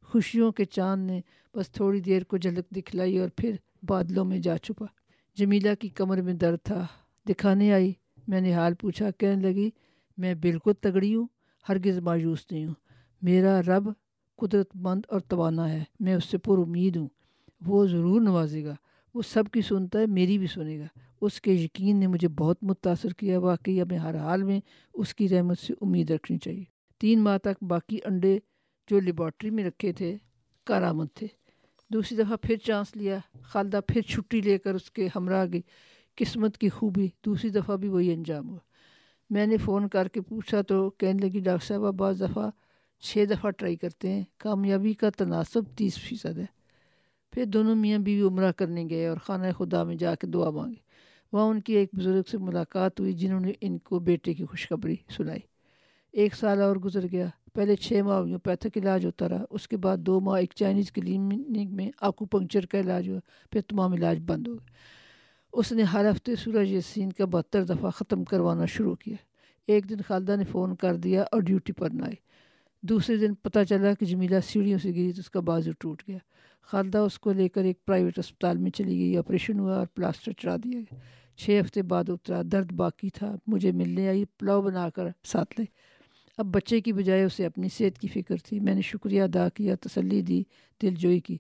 خوشیوں 0.06 0.52
کے 0.52 0.64
چاند 0.64 1.10
نے 1.10 1.20
بس 1.54 1.70
تھوڑی 1.70 2.00
دیر 2.00 2.24
کو 2.24 2.36
جھلک 2.36 2.70
دکھلائی 2.70 3.18
اور 3.18 3.28
پھر 3.36 3.56
بادلوں 3.82 4.24
میں 4.24 4.38
جا 4.38 4.58
چھپا۔ 4.58 4.86
جمیلہ 5.36 5.68
کی 5.80 5.88
کمر 5.88 6.22
میں 6.22 6.34
درد 6.34 6.58
تھا۔ 6.62 6.86
دکھانے 7.28 7.72
آئی، 7.72 7.92
میں 8.28 8.40
نے 8.40 8.54
حال 8.54 8.74
پوچھا، 8.74 9.10
کہنے 9.10 9.42
لگی، 9.42 9.70
میں 10.18 10.34
بالکل 10.34 10.72
تگڑی 10.80 11.14
ہوں، 11.14 11.26
ہرگز 11.68 11.98
مایوس 11.98 12.46
نہیں 12.50 12.66
ہوں۔ 12.66 12.74
میرا 13.22 13.60
رب 13.62 13.88
قدرت 14.36 14.70
مند 14.74 15.02
اور 15.08 15.20
توانا 15.20 15.72
ہے، 15.72 15.84
میں 16.00 16.14
اس 16.14 16.24
سے 16.24 16.38
پر 16.38 16.58
امید 16.58 16.96
ہوں۔ 16.96 17.08
وہ 17.66 17.86
ضرور 17.86 18.20
نوازے 18.20 18.64
گا۔ 18.64 18.74
وہ 19.14 19.22
سب 19.22 19.44
کی 19.52 19.60
سنتا 19.60 19.98
ہے، 19.98 20.06
میری 20.06 20.38
بھی 20.38 20.46
سنے 20.46 20.78
گا۔ 20.78 20.86
اس 21.22 21.40
کے 21.40 21.52
یقین 21.52 21.96
نے 21.96 22.06
مجھے 22.06 22.28
بہت 22.28 22.64
متاثر 22.64 23.08
کیا، 23.08 23.38
واقعی 23.38 23.82
ہمیں 23.82 23.98
ہر 23.98 24.16
حال 24.16 24.42
میں 24.42 24.60
اس 24.94 25.14
کی 25.14 25.28
رحمت 25.28 25.58
سے 25.58 25.74
امید 25.80 26.10
رکھنی 26.10 26.38
چاہیے۔ 26.38 26.64
تین 27.00 27.20
ماہ 27.20 27.38
تک 27.38 27.64
باقی 27.64 27.98
انڈے 28.04 28.38
جو 28.90 29.00
لیبارٹری 29.00 29.50
میں 29.50 29.64
رکھے 29.64 29.92
تھے، 29.92 30.16
کارآمد 30.64 31.06
تھے۔ 31.14 31.26
دوسری 31.90 32.18
دفعہ 32.18 32.36
پھر 32.36 32.56
چانس 32.56 32.96
لیا، 32.96 33.18
خالدہ 33.42 33.80
پھر 33.86 34.00
چھٹی 34.00 34.40
لے 34.40 34.58
کر 34.58 34.74
اس 34.74 34.90
کے 34.90 35.08
ہمراہ 35.16 35.46
گئی 35.52 35.60
قسمت 36.16 36.58
کی 36.58 36.68
خوبی، 36.68 37.08
دوسری 37.26 37.50
دفعہ 37.50 37.76
بھی 37.76 37.88
وہی 37.88 38.12
انجام 38.12 38.48
ہوا۔ 38.48 38.58
میں 39.30 39.46
نے 39.46 39.56
فون 39.56 39.88
کر 39.88 40.08
کے 40.08 40.20
پوچھا 40.20 40.62
تو 40.62 40.90
کہنے 40.90 41.26
لگی، 41.26 41.40
ڈاکٹر 41.40 41.66
صاحبہ 41.66 41.90
بعض 41.90 42.20
دفعہ 42.20 42.50
چھ 43.00 43.24
دفعہ 43.30 43.50
ٹرائی 43.50 43.76
کرتے 43.76 44.10
ہیں، 44.10 44.24
کامیابی 44.36 44.92
کا 44.92 45.10
تناسب 45.10 45.62
تیس 45.76 45.98
فیصد 45.98 46.38
ہے۔ 46.38 46.46
پھر 47.32 47.44
دونوں 47.44 47.76
میاں 47.76 47.98
بیوی 47.98 48.28
عمرہ 48.28 48.52
کرنے 48.52 48.86
گئے 48.90 49.06
اور 49.06 49.16
خانہ 49.16 49.46
خدا 49.58 49.84
میں 49.84 49.96
جا 49.96 50.14
کے 50.14 50.26
دعا 50.26 50.50
مانگے۔ 50.50 50.91
وہاں 51.32 51.46
ان 51.46 51.60
کی 51.60 51.72
ایک 51.72 51.88
بزرگ 51.92 52.22
سے 52.30 52.38
ملاقات 52.38 53.00
ہوئی 53.00 53.12
جنہوں 53.12 53.40
نے 53.40 53.52
ان 53.60 53.78
کو 53.78 53.98
بیٹے 53.98 54.34
کی 54.34 54.44
خوشخبری 54.44 54.96
سنائی۔ 55.16 55.40
ایک 56.12 56.34
سال 56.34 56.60
اور 56.60 56.76
گزر 56.76 57.04
گیا۔ 57.12 57.26
پہلے 57.52 57.76
چھ 57.76 58.00
ماہ 58.04 58.18
ہومیوپیتھک 58.18 58.78
علاج 58.78 59.06
ہوتا 59.06 59.28
رہا۔ 59.28 59.44
اس 59.50 59.68
کے 59.68 59.76
بعد 59.76 59.96
دو 59.96 60.20
ماہ 60.20 60.40
ایک 60.40 60.52
چائنیز 60.54 60.92
کلینک 60.92 61.72
میں 61.72 61.90
آکو 62.00 62.24
پنکچر 62.24 62.66
کا 62.66 62.80
علاج 62.80 63.08
ہوا۔ 63.08 63.18
پھر 63.52 63.60
تمام 63.60 63.92
علاج 63.92 64.18
بند 64.26 64.46
ہو 64.46 64.52
گئے۔ 64.52 64.66
اس 65.52 65.72
نے 65.72 65.82
ہر 65.82 66.10
ہفتے 66.10 66.36
سورج 66.36 66.72
یسین 66.72 67.12
کا 67.12 67.24
بہتر 67.24 67.64
دفعہ 67.64 67.90
ختم 67.90 68.24
کروانا 68.24 68.64
شروع 68.64 68.94
کیا۔ 68.94 69.16
ایک 69.66 69.90
دن 69.90 69.96
خالدہ 70.08 70.36
نے 70.36 70.44
فون 70.44 70.76
کر 70.76 70.96
دیا 70.96 71.22
اور 71.22 71.40
ڈیوٹی 71.40 71.72
پر 71.72 71.90
نہ 71.90 72.04
آئی 72.04 72.14
دوسرے 72.82 73.16
دن 73.16 73.34
پتہ 73.34 73.58
چلا 73.68 73.94
کہ 73.94 74.06
جمیلہ 74.06 74.40
سیڑھیوں 74.44 74.78
سے 74.78 74.90
گری 74.90 75.12
تو 75.12 75.20
اس 75.20 75.30
کا 75.30 75.40
بازو 75.40 75.70
ٹوٹ 75.78 76.02
گیا۔ 76.08 76.18
خالدہ 76.62 76.98
اس 76.98 77.18
کو 77.18 77.32
لے 77.32 77.48
کر 77.48 77.64
ایک 77.64 77.84
پرائیویٹ 77.84 78.18
اسپتال 78.18 78.56
میں 78.58 78.70
چلی 78.70 78.98
گئی۔ 78.98 79.16
آپریشن 79.16 79.58
ہوا 79.58 79.76
اور 79.76 79.86
پلاسٹر 79.86 80.32
چڑھا 80.32 80.56
دیا 80.56 80.78
گیا۔ 80.78 80.94
چھ 81.36 81.60
ہفتے 81.64 81.82
بعد 81.82 82.04
اترا، 82.08 82.42
درد 82.52 82.72
باقی 82.72 83.10
تھا، 83.10 83.36
مجھے 83.46 83.72
ملنے 83.72 84.08
آئی، 84.08 84.24
پلاؤ 84.24 84.62
بنا 84.62 84.90
کر 84.90 85.06
ساتھ 85.24 85.60
لے۔ 85.60 85.64
اب 86.38 86.46
بچے 86.46 86.80
کی 86.80 86.92
بجائے 86.92 87.24
اسے 87.24 87.46
اپنی 87.46 87.68
صحت 87.68 87.98
کی 87.98 88.08
فکر 88.08 88.36
تھی۔ 88.36 88.60
میں 88.60 88.74
نے 88.74 88.80
شکریہ 88.80 89.22
ادا 89.22 89.48
کیا، 89.48 89.74
تسلی 89.80 90.22
دی، 90.22 90.42
دل 90.82 90.94
جوئی 90.94 91.20
کی۔ 91.20 91.36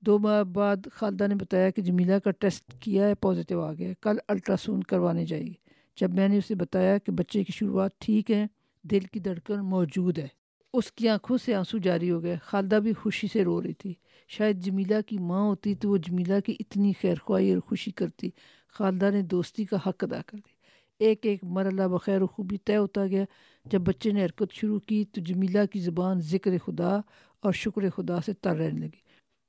دو 0.00 0.18
ماہ 0.18 0.42
بعد 0.42 0.76
خالدہ 0.92 1.26
نے 1.26 1.34
بتایا 1.34 1.70
کہ 1.70 1.82
جمیلہ 1.82 2.18
کا 2.18 2.30
ٹیسٹ 2.30 2.72
کیا 2.80 3.08
ہے 3.08 3.14
پازیٹیو 3.14 3.60
آ 3.60 3.72
گیا 3.72 3.92
کل 4.00 4.16
الٹرا 4.28 4.56
ساؤنڈ 4.56 4.84
کروانے 4.84 5.26
جائے 5.26 5.42
گی 5.42 5.52
جب 6.00 6.14
میں 6.14 6.28
نے 6.28 6.38
اسے 6.38 6.54
بتایا 6.54 6.98
کہ 6.98 7.12
بچے 7.12 7.44
کی 7.44 7.52
شروعات 7.52 7.98
ٹھیک 7.98 8.30
ہے، 8.30 8.46
دل 8.82 9.00
کی 9.00 9.20
دھڑکن 9.20 9.60
موجود 9.60 10.18
ہے۔ 10.18 10.26
اس 10.74 10.92
کی 10.92 11.08
آنکھوں 11.08 11.38
سے 11.38 11.54
آنسو 11.54 11.78
جاری 11.78 12.10
ہو 12.10 12.22
گئے۔ 12.22 12.36
خالدہ 12.42 12.74
بھی 12.74 12.92
خوشی 12.92 13.26
سے 13.32 13.44
رو 13.44 13.62
رہی 13.62 13.72
تھی۔ 13.72 13.94
شاید 14.28 14.64
جمیلہ 14.64 14.94
کی 15.06 15.18
ماں 15.18 15.42
ہوتی 15.42 15.74
تو 15.74 15.90
وہ 15.90 15.96
جمیلہ 15.96 16.40
کی 16.46 16.56
اتنی 16.60 16.92
خیر 17.02 17.14
خواہی 17.22 17.52
اور 17.52 17.60
خوشی 17.60 17.90
کرتی۔ 17.90 18.30
خالدہ 18.76 19.10
نے 19.10 19.22
دوستی 19.22 19.64
کا 19.64 19.76
حق 19.76 20.04
ادا 20.04 20.20
کر 20.26 20.38
دی 20.38 20.54
ایک 20.98 21.26
ایک 21.26 21.44
مرلہ 21.44 21.82
بخیر 21.82 22.22
و 22.22 22.26
خوبی 22.26 22.56
طے 22.58 22.76
ہوتا 22.76 23.06
گیا۔ 23.06 23.24
جب 23.64 23.80
بچے 23.80 24.10
نے 24.10 24.24
حرکت 24.24 24.52
شروع 24.52 24.80
کی 24.80 25.04
تو 25.04 25.20
جمیلہ 25.20 25.58
کی 25.72 25.78
زبان 25.78 26.20
ذکر 26.20 26.50
خدا 26.64 27.00
اور 27.42 27.52
شکر 27.52 27.90
خدا 27.90 28.20
سے 28.26 28.32
تر 28.32 28.56
رہنے 28.56 28.80
لگی۔ 28.80 29.00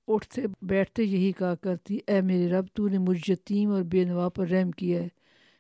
اٹھتے 0.08 0.42
بیٹھتے 0.62 1.04
یہی 1.04 1.32
کہا 1.32 1.56
کرتی، 1.56 1.98
اے 2.08 2.22
میرے 2.22 2.48
رب، 2.52 2.66
تو 2.74 2.88
نے 2.88 2.98
مجھ 2.98 3.32
یتیم 3.32 3.72
اور 3.72 3.82
بے 3.82 4.04
نوا 4.04 4.30
پر 4.30 4.48
رحم 4.48 4.72
کیا 4.72 5.02
ہے۔ 5.02 5.08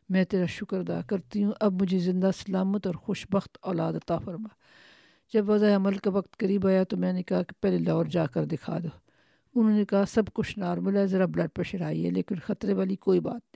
میں 0.09 0.23
تیرا 0.23 0.45
شکر 0.45 0.79
ادا 0.79 1.01
کرتی 1.01 1.43
ہوں۔ 1.43 1.51
اب 1.59 1.81
مجھے 1.81 1.99
زندہ 1.99 2.29
سلامت 2.35 2.87
اور 2.87 2.95
خوش 2.95 3.27
بخت 3.29 3.57
اولاد 3.61 3.93
عطا 3.93 4.17
فرما۔ 4.17 4.49
جب 5.33 5.49
وضع 5.49 5.75
عمل 5.75 5.97
کا 5.97 6.09
وقت 6.09 6.37
قریب 6.37 6.67
آیا 6.67 6.83
تو 6.83 6.97
میں 6.97 7.13
نے 7.13 7.23
کہا 7.23 7.43
کہ 7.43 7.53
پہلے 7.61 7.77
لاہور 7.77 8.05
جا 8.05 8.25
کر 8.25 8.45
دکھا 8.45 8.79
دو۔ 8.79 8.89
انہوں 9.55 9.77
نے 9.77 9.85
کہا، 9.85 10.05
سب 10.05 10.23
کچھ 10.33 10.59
نارمل 10.59 10.97
ہے، 10.97 11.07
ذرا 11.07 11.25
بلڈ 11.25 11.49
پریشر 11.55 11.81
آئی 11.81 12.05
ہے 12.05 12.09
لیکن 12.09 12.35
خطرے 12.35 12.73
والی 12.73 12.95
کوئی 12.95 13.19
بات 13.19 13.33
نہیں 13.33 13.46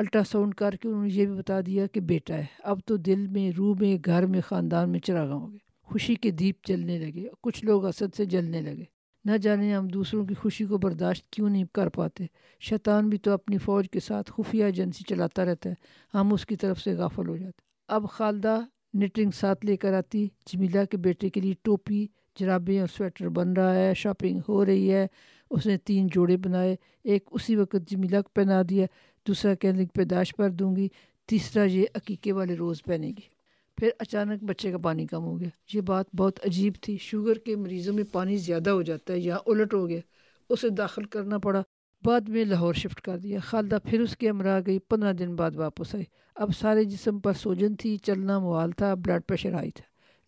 الٹرا 0.00 0.22
ساؤنڈ 0.24 0.54
کر 0.54 0.74
کے 0.76 0.88
انہوں 0.88 1.02
نے 1.02 1.08
یہ 1.12 1.26
بھی 1.26 1.34
بتا 1.34 1.60
دیا 1.66 1.86
کہ 1.86 2.00
بیٹا 2.00 2.34
ہے، 2.34 2.44
اب 2.58 2.78
تو 2.86 2.96
دل 2.96 3.26
میں، 3.26 3.50
روح 3.50 3.76
میں، 3.80 3.98
گھر 4.04 4.26
میں، 4.26 4.40
خاندان 4.40 4.90
میں 4.90 5.00
چراغاں 5.00 5.36
ہو 5.36 5.50
گئے 5.50 5.58
خوشی 5.82 6.14
کے 6.14 6.30
دیپ 6.30 6.66
جلنے 6.66 6.98
لگے۔ 6.98 7.28
کچھ 7.42 7.64
لوگ 7.64 7.86
اسد 7.86 8.16
سے 8.16 8.24
جلنے 8.24 8.60
لگے۔ 8.60 8.84
نہ 9.24 9.36
جانے 9.36 9.74
ہم 9.74 9.88
دوسروں 9.88 10.26
کی 10.26 10.34
خوشی 10.34 10.64
کو 10.64 10.78
برداشت 10.78 11.30
کیوں 11.30 11.50
نہیں 11.50 11.64
کر 11.74 11.88
پاتے۔ 11.88 12.26
شیطان 12.60 13.08
بھی 13.08 13.18
تو 13.18 13.32
اپنی 13.32 13.58
فوج 13.58 13.90
کے 13.90 14.00
ساتھ 14.00 14.32
خفیہ 14.36 14.64
ایجنسی 14.64 15.04
چلاتا 15.08 15.44
رہتا 15.44 15.70
ہے۔ 15.70 15.74
ہم 16.14 16.32
اس 16.32 16.46
کی 16.46 16.56
طرف 16.56 16.80
سے 16.80 16.94
غافل 16.94 17.28
ہو 17.28 17.36
جاتے 17.36 17.60
اب 17.88 18.10
خالدہ 18.10 18.60
نٹنگ 18.94 19.30
ساتھ 19.30 19.66
لے 19.66 19.76
کر 19.76 19.94
آتی۔ 19.94 20.28
جمیلہ 20.46 20.84
کے 20.90 20.96
بیٹے 20.96 21.30
کے 21.30 21.40
لیے 21.40 21.54
ٹوپی، 21.62 22.06
جرابیں 22.40 22.80
اور 22.80 22.88
سویٹر 22.96 23.28
بن 23.28 23.52
رہا 23.52 23.74
ہے۔ 23.74 23.94
شاپنگ 23.94 24.40
ہو 24.48 24.64
رہی 24.64 24.92
ہے۔ 24.92 25.06
اس 25.50 25.66
نے 25.66 25.76
تین 25.78 26.06
جوڑے 26.12 26.36
بنائے۔ 26.36 26.76
ایک 27.04 27.28
اسی 27.30 27.56
وقت 27.56 27.76
جمیلہ 27.86 28.16
کو 28.16 28.28
پہنا 28.34 28.62
دیا۔ 28.70 28.86
دوسرا 29.28 29.54
کہنے 29.54 29.78
کی 29.78 29.90
پیدائش 29.94 30.34
پر 30.36 30.50
دوں 30.50 30.76
گی، 30.76 30.88
تیسرا 31.26 31.64
یہ 31.64 31.84
عقیقے 31.94 32.32
والے 32.32 32.54
روز 32.54 32.82
پہنے 32.82 33.06
گی۔ 33.06 33.40
پھر 33.76 33.88
اچانک 33.98 34.44
بچے 34.44 34.70
کا 34.70 34.78
پانی 34.78 35.06
کم 35.06 35.24
ہو 35.24 35.40
گیا۔ 35.40 35.48
یہ 35.74 35.80
بات 35.80 36.06
بہت 36.16 36.40
عجیب 36.46 36.72
تھی۔ 36.80 36.96
شوگر 37.00 37.34
کے 37.34 37.56
مریضوں 37.56 37.94
میں 37.94 38.04
پانی 38.12 38.36
زیادہ 38.36 38.70
ہو 38.70 38.82
جاتا 38.82 39.12
ہے 39.12 39.18
یا 39.18 39.36
الٹ 39.46 39.74
ہو 39.74 39.88
گیا۔ 39.88 40.00
اسے 40.48 40.68
داخل 40.68 41.04
کرنا 41.04 41.38
پڑا۔ 41.38 41.62
بعد 42.04 42.20
میں 42.20 42.44
لاہور 42.44 42.74
شفٹ 42.74 43.00
کر 43.00 43.18
دیا۔ 43.18 43.38
خالدہ 43.40 43.78
پھر 43.84 44.00
اس 44.00 44.16
کے 44.16 44.30
امرا 44.30 44.60
گئی۔ 44.66 44.78
پندرہ 44.78 45.12
دن 45.12 45.34
بعد 45.36 45.50
واپس 45.54 45.94
آئی 45.94 46.04
اب 46.34 46.50
سارے 46.58 46.84
جسم 46.84 47.20
پر 47.20 47.32
سوجن 47.32 47.74
تھی، 47.74 47.96
چلنا 47.96 48.38
موال 48.38 48.70
تھا، 48.70 48.94
بلڈ 48.94 49.22
پریشر 49.26 49.54
آئی 49.54 49.70
تھا۔ 49.70 49.84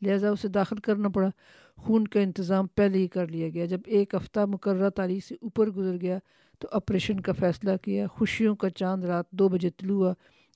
لہٰذا 0.07 0.31
اسے 0.31 0.49
داخل 0.49 0.77
کرنا 0.77 1.09
پڑا۔ 1.09 1.31
خون 1.77 2.09
کا 2.09 2.21
انتظام 2.21 2.67
پہلے 2.67 2.99
ہی 2.99 3.09
کر 3.09 3.27
لیا 3.29 3.49
گیا۔ 3.49 3.65
جب 3.65 3.81
ایک 3.87 4.15
ہفتہ 4.15 4.41
مقررہ 4.41 4.91
تاریخ 4.91 5.27
سے 5.27 5.35
اوپر 5.41 5.71
گزر 5.71 6.01
گیا 6.01 6.19
تو 6.63 6.69
آپریشن 6.73 7.21
کا 7.21 7.33
فیصلہ 7.33 7.71
کیا، 7.83 8.07
خوشیوں 8.07 8.57
کا 8.57 8.71
چاند 8.71 9.05
رات 9.05 9.31
دو 9.31 9.49
بجے 9.49 9.71
طلوع 9.71 10.13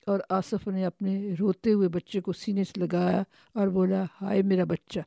اور 0.06 0.20
آصف 0.30 0.68
نے 0.68 0.84
اپنے 0.84 1.34
روتے 1.40 1.72
ہوئے 1.72 1.88
بچے 1.88 2.20
کو 2.20 2.32
سینے 2.32 2.64
سے 2.64 2.80
لگایا 2.80 3.22
اور 3.54 3.68
بولا، 3.68 4.04
ہائے 4.20 4.42
میرا 4.42 4.64
بچہ! 4.64 5.00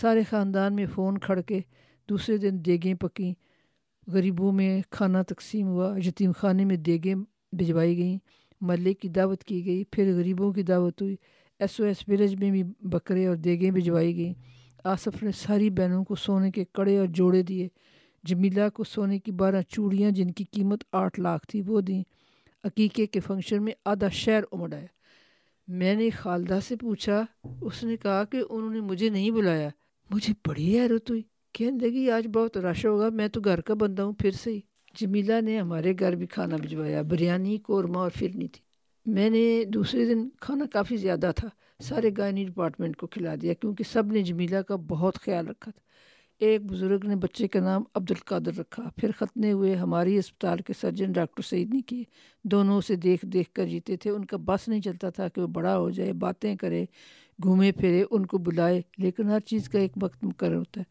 سارے 0.00 0.22
خاندان 0.22 0.74
میں 0.74 0.86
فون 0.94 1.18
کھڑ 1.18 1.40
کے 1.40 1.60
دوسرے 2.08 2.36
دن 2.36 2.64
دیگیں 2.64 2.94
پکیں۔ 2.94 3.34
غریبوں 4.06 4.52
میں 4.52 4.82
کھانا 4.90 5.22
تقسیم 5.22 5.66
ہوا، 5.66 5.96
یتیم 6.04 6.32
خانے 6.32 6.64
میں 6.64 6.76
دیگیں 6.76 7.14
بھجوائی 7.52 7.98
گئیں 7.98 8.18
ملے 8.60 8.94
کی 8.94 9.08
دعوت 9.08 9.44
کی 9.44 9.66
گئی، 9.66 9.84
پھر 9.84 10.14
غریبوں 10.16 10.52
کی 10.52 10.62
دعوت 10.62 11.02
ہوئی۔ 11.02 11.16
ایس 11.58 11.80
او 11.80 11.86
ایس 11.86 11.96
ولیج 12.08 12.34
میں 12.34 12.50
بھی 12.50 12.62
بکرے 12.80 13.26
اور 13.26 13.36
دیگیں 13.36 13.70
بھجوائی 13.70 14.16
گئیں۔ 14.16 14.34
آصف 14.84 15.22
نے 15.22 15.30
ساری 15.32 15.70
بہنوں 15.70 16.04
کو 16.04 16.14
سونے 16.14 16.50
کے 16.50 16.64
کڑے 16.72 16.98
اور 16.98 17.06
جوڑے 17.06 17.42
دیے۔ 17.42 17.68
جمیلہ 18.24 18.68
کو 18.74 18.84
سونے 18.84 19.18
کی 19.18 19.32
بارہ 19.32 19.62
چوڑیاں 19.68 20.10
جن 20.10 20.30
کی 20.30 20.44
قیمت 20.44 20.84
آٹھ 20.92 21.20
لاکھ 21.20 21.46
تھی، 21.46 21.62
وہ 21.66 21.80
دیں۔ 21.80 22.02
عقیقے 22.64 23.06
کے 23.06 23.20
فنکشن 23.20 23.62
میں 23.62 23.72
آدھا 23.84 24.08
شہر 24.08 24.40
امڑ 24.52 24.74
آیا۔ 24.74 24.86
میں 25.68 25.94
نے 25.94 26.10
خالدہ 26.10 26.58
سے 26.68 26.76
پوچھا، 26.76 27.24
اس 27.60 27.84
نے 27.84 27.96
کہا 27.96 28.24
کہ 28.24 28.42
انہوں 28.50 28.70
نے 28.70 28.80
مجھے 28.80 29.08
نہیں 29.08 29.30
بلایا۔ 29.30 29.68
مجھے 30.10 30.34
بڑی 30.48 30.80
حیرت 30.80 31.10
ہوئی۔ 31.10 31.22
کہنے 31.52 31.88
لگی، 31.88 32.10
آج 32.10 32.26
بہت 32.26 32.56
رش 32.56 32.86
ہوگا، 32.86 33.08
میں 33.08 33.28
تو 33.28 33.40
گھر 33.40 33.60
کا 33.60 33.74
بندہ 33.74 34.02
ہوں، 34.02 34.12
پھر 34.12 34.30
سے۔ 34.30 34.52
ہی 34.52 34.60
جمیلہ 34.96 35.40
نے 35.40 35.60
ہمارے 35.60 35.92
گھر 35.98 36.12
بھی 36.12 36.26
کھانا 36.26 36.56
بھجوایا، 36.56 37.02
بریانی، 37.02 37.58
قورمہ 37.58 37.98
اور 37.98 38.10
فرنی 38.18 38.48
تھی۔ 38.48 38.60
میں 39.06 39.30
نے 39.30 39.64
دوسرے 39.64 40.04
دن 40.04 40.28
کھانا 40.40 40.64
کافی 40.72 40.96
زیادہ 40.96 41.30
تھا، 41.36 41.48
سارے 41.82 42.10
گائنی 42.18 42.44
ڈپارٹمنٹ 42.44 42.96
کو 42.96 43.06
کھلا 43.06 43.34
دیا، 43.42 43.54
کیونکہ 43.54 43.84
سب 43.92 44.06
نے 44.06 44.22
جمیلہ 44.22 44.58
کا 44.58 44.76
بہت 44.76 45.20
خیال 45.20 45.48
رکھا 45.48 45.70
تھا۔ 45.70 45.89
ایک 46.40 46.64
بزرگ 46.64 46.98
نے 47.04 47.16
بچے 47.16 47.48
کا 47.48 47.60
نام 47.60 47.82
عبد 47.94 48.10
القادر 48.10 48.58
رکھا۔ 48.58 48.82
پھر 48.96 49.10
ختنے 49.18 49.52
ہوئے 49.52 49.74
ہماری 49.74 50.16
اسپتال 50.16 50.58
کے 50.58 50.72
سرجن 50.80 51.12
ڈاکٹر 51.12 51.42
سعید 51.42 51.74
نے 51.74 51.80
کیے۔ 51.80 52.04
دونوں 52.44 52.78
اسے 52.78 52.96
دیکھ 52.96 53.26
دیکھ 53.26 53.50
کر 53.52 53.66
جیتے 53.66 53.96
تھے۔ 53.96 54.10
ان 54.10 54.24
کا 54.24 54.36
بس 54.36 54.68
نہیں 54.68 54.80
چلتا 54.80 55.10
تھا 55.10 55.28
کہ 55.28 55.40
وہ 55.40 55.46
بڑا 55.46 55.78
ہو 55.78 55.90
جائے، 55.90 56.12
باتیں 56.12 56.56
کرے، 56.56 56.84
گھومے 57.42 57.72
پھرے، 57.72 58.04
ان 58.10 58.26
کو 58.26 58.38
بلائے۔ 58.38 58.80
لیکن 58.98 59.30
ہر 59.30 59.40
چیز 59.40 59.68
کا 59.68 59.78
ایک 59.78 59.92
وقت 60.02 60.24
مقرر 60.24 60.56
ہوتا 60.56 60.80
ہے۔ 60.80 60.84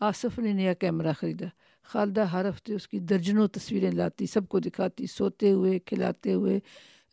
آصف 0.00 0.38
نے 0.38 0.52
نیا 0.52 0.74
کیمرہ 0.74 1.12
خریدا۔ 1.12 1.46
خالدہ 1.82 2.20
ہر 2.20 2.48
ہفتے 2.48 2.74
اس 2.74 2.88
کی 2.88 2.98
درجنوں 2.98 3.48
تصویریں 3.48 3.90
لاتی، 3.90 4.26
سب 4.26 4.48
کو 4.48 4.60
دکھاتی۔ 4.60 5.06
سوتے 5.06 5.50
ہوئے، 5.50 5.78
کھلاتے 5.78 6.34
ہوئے، 6.34 6.60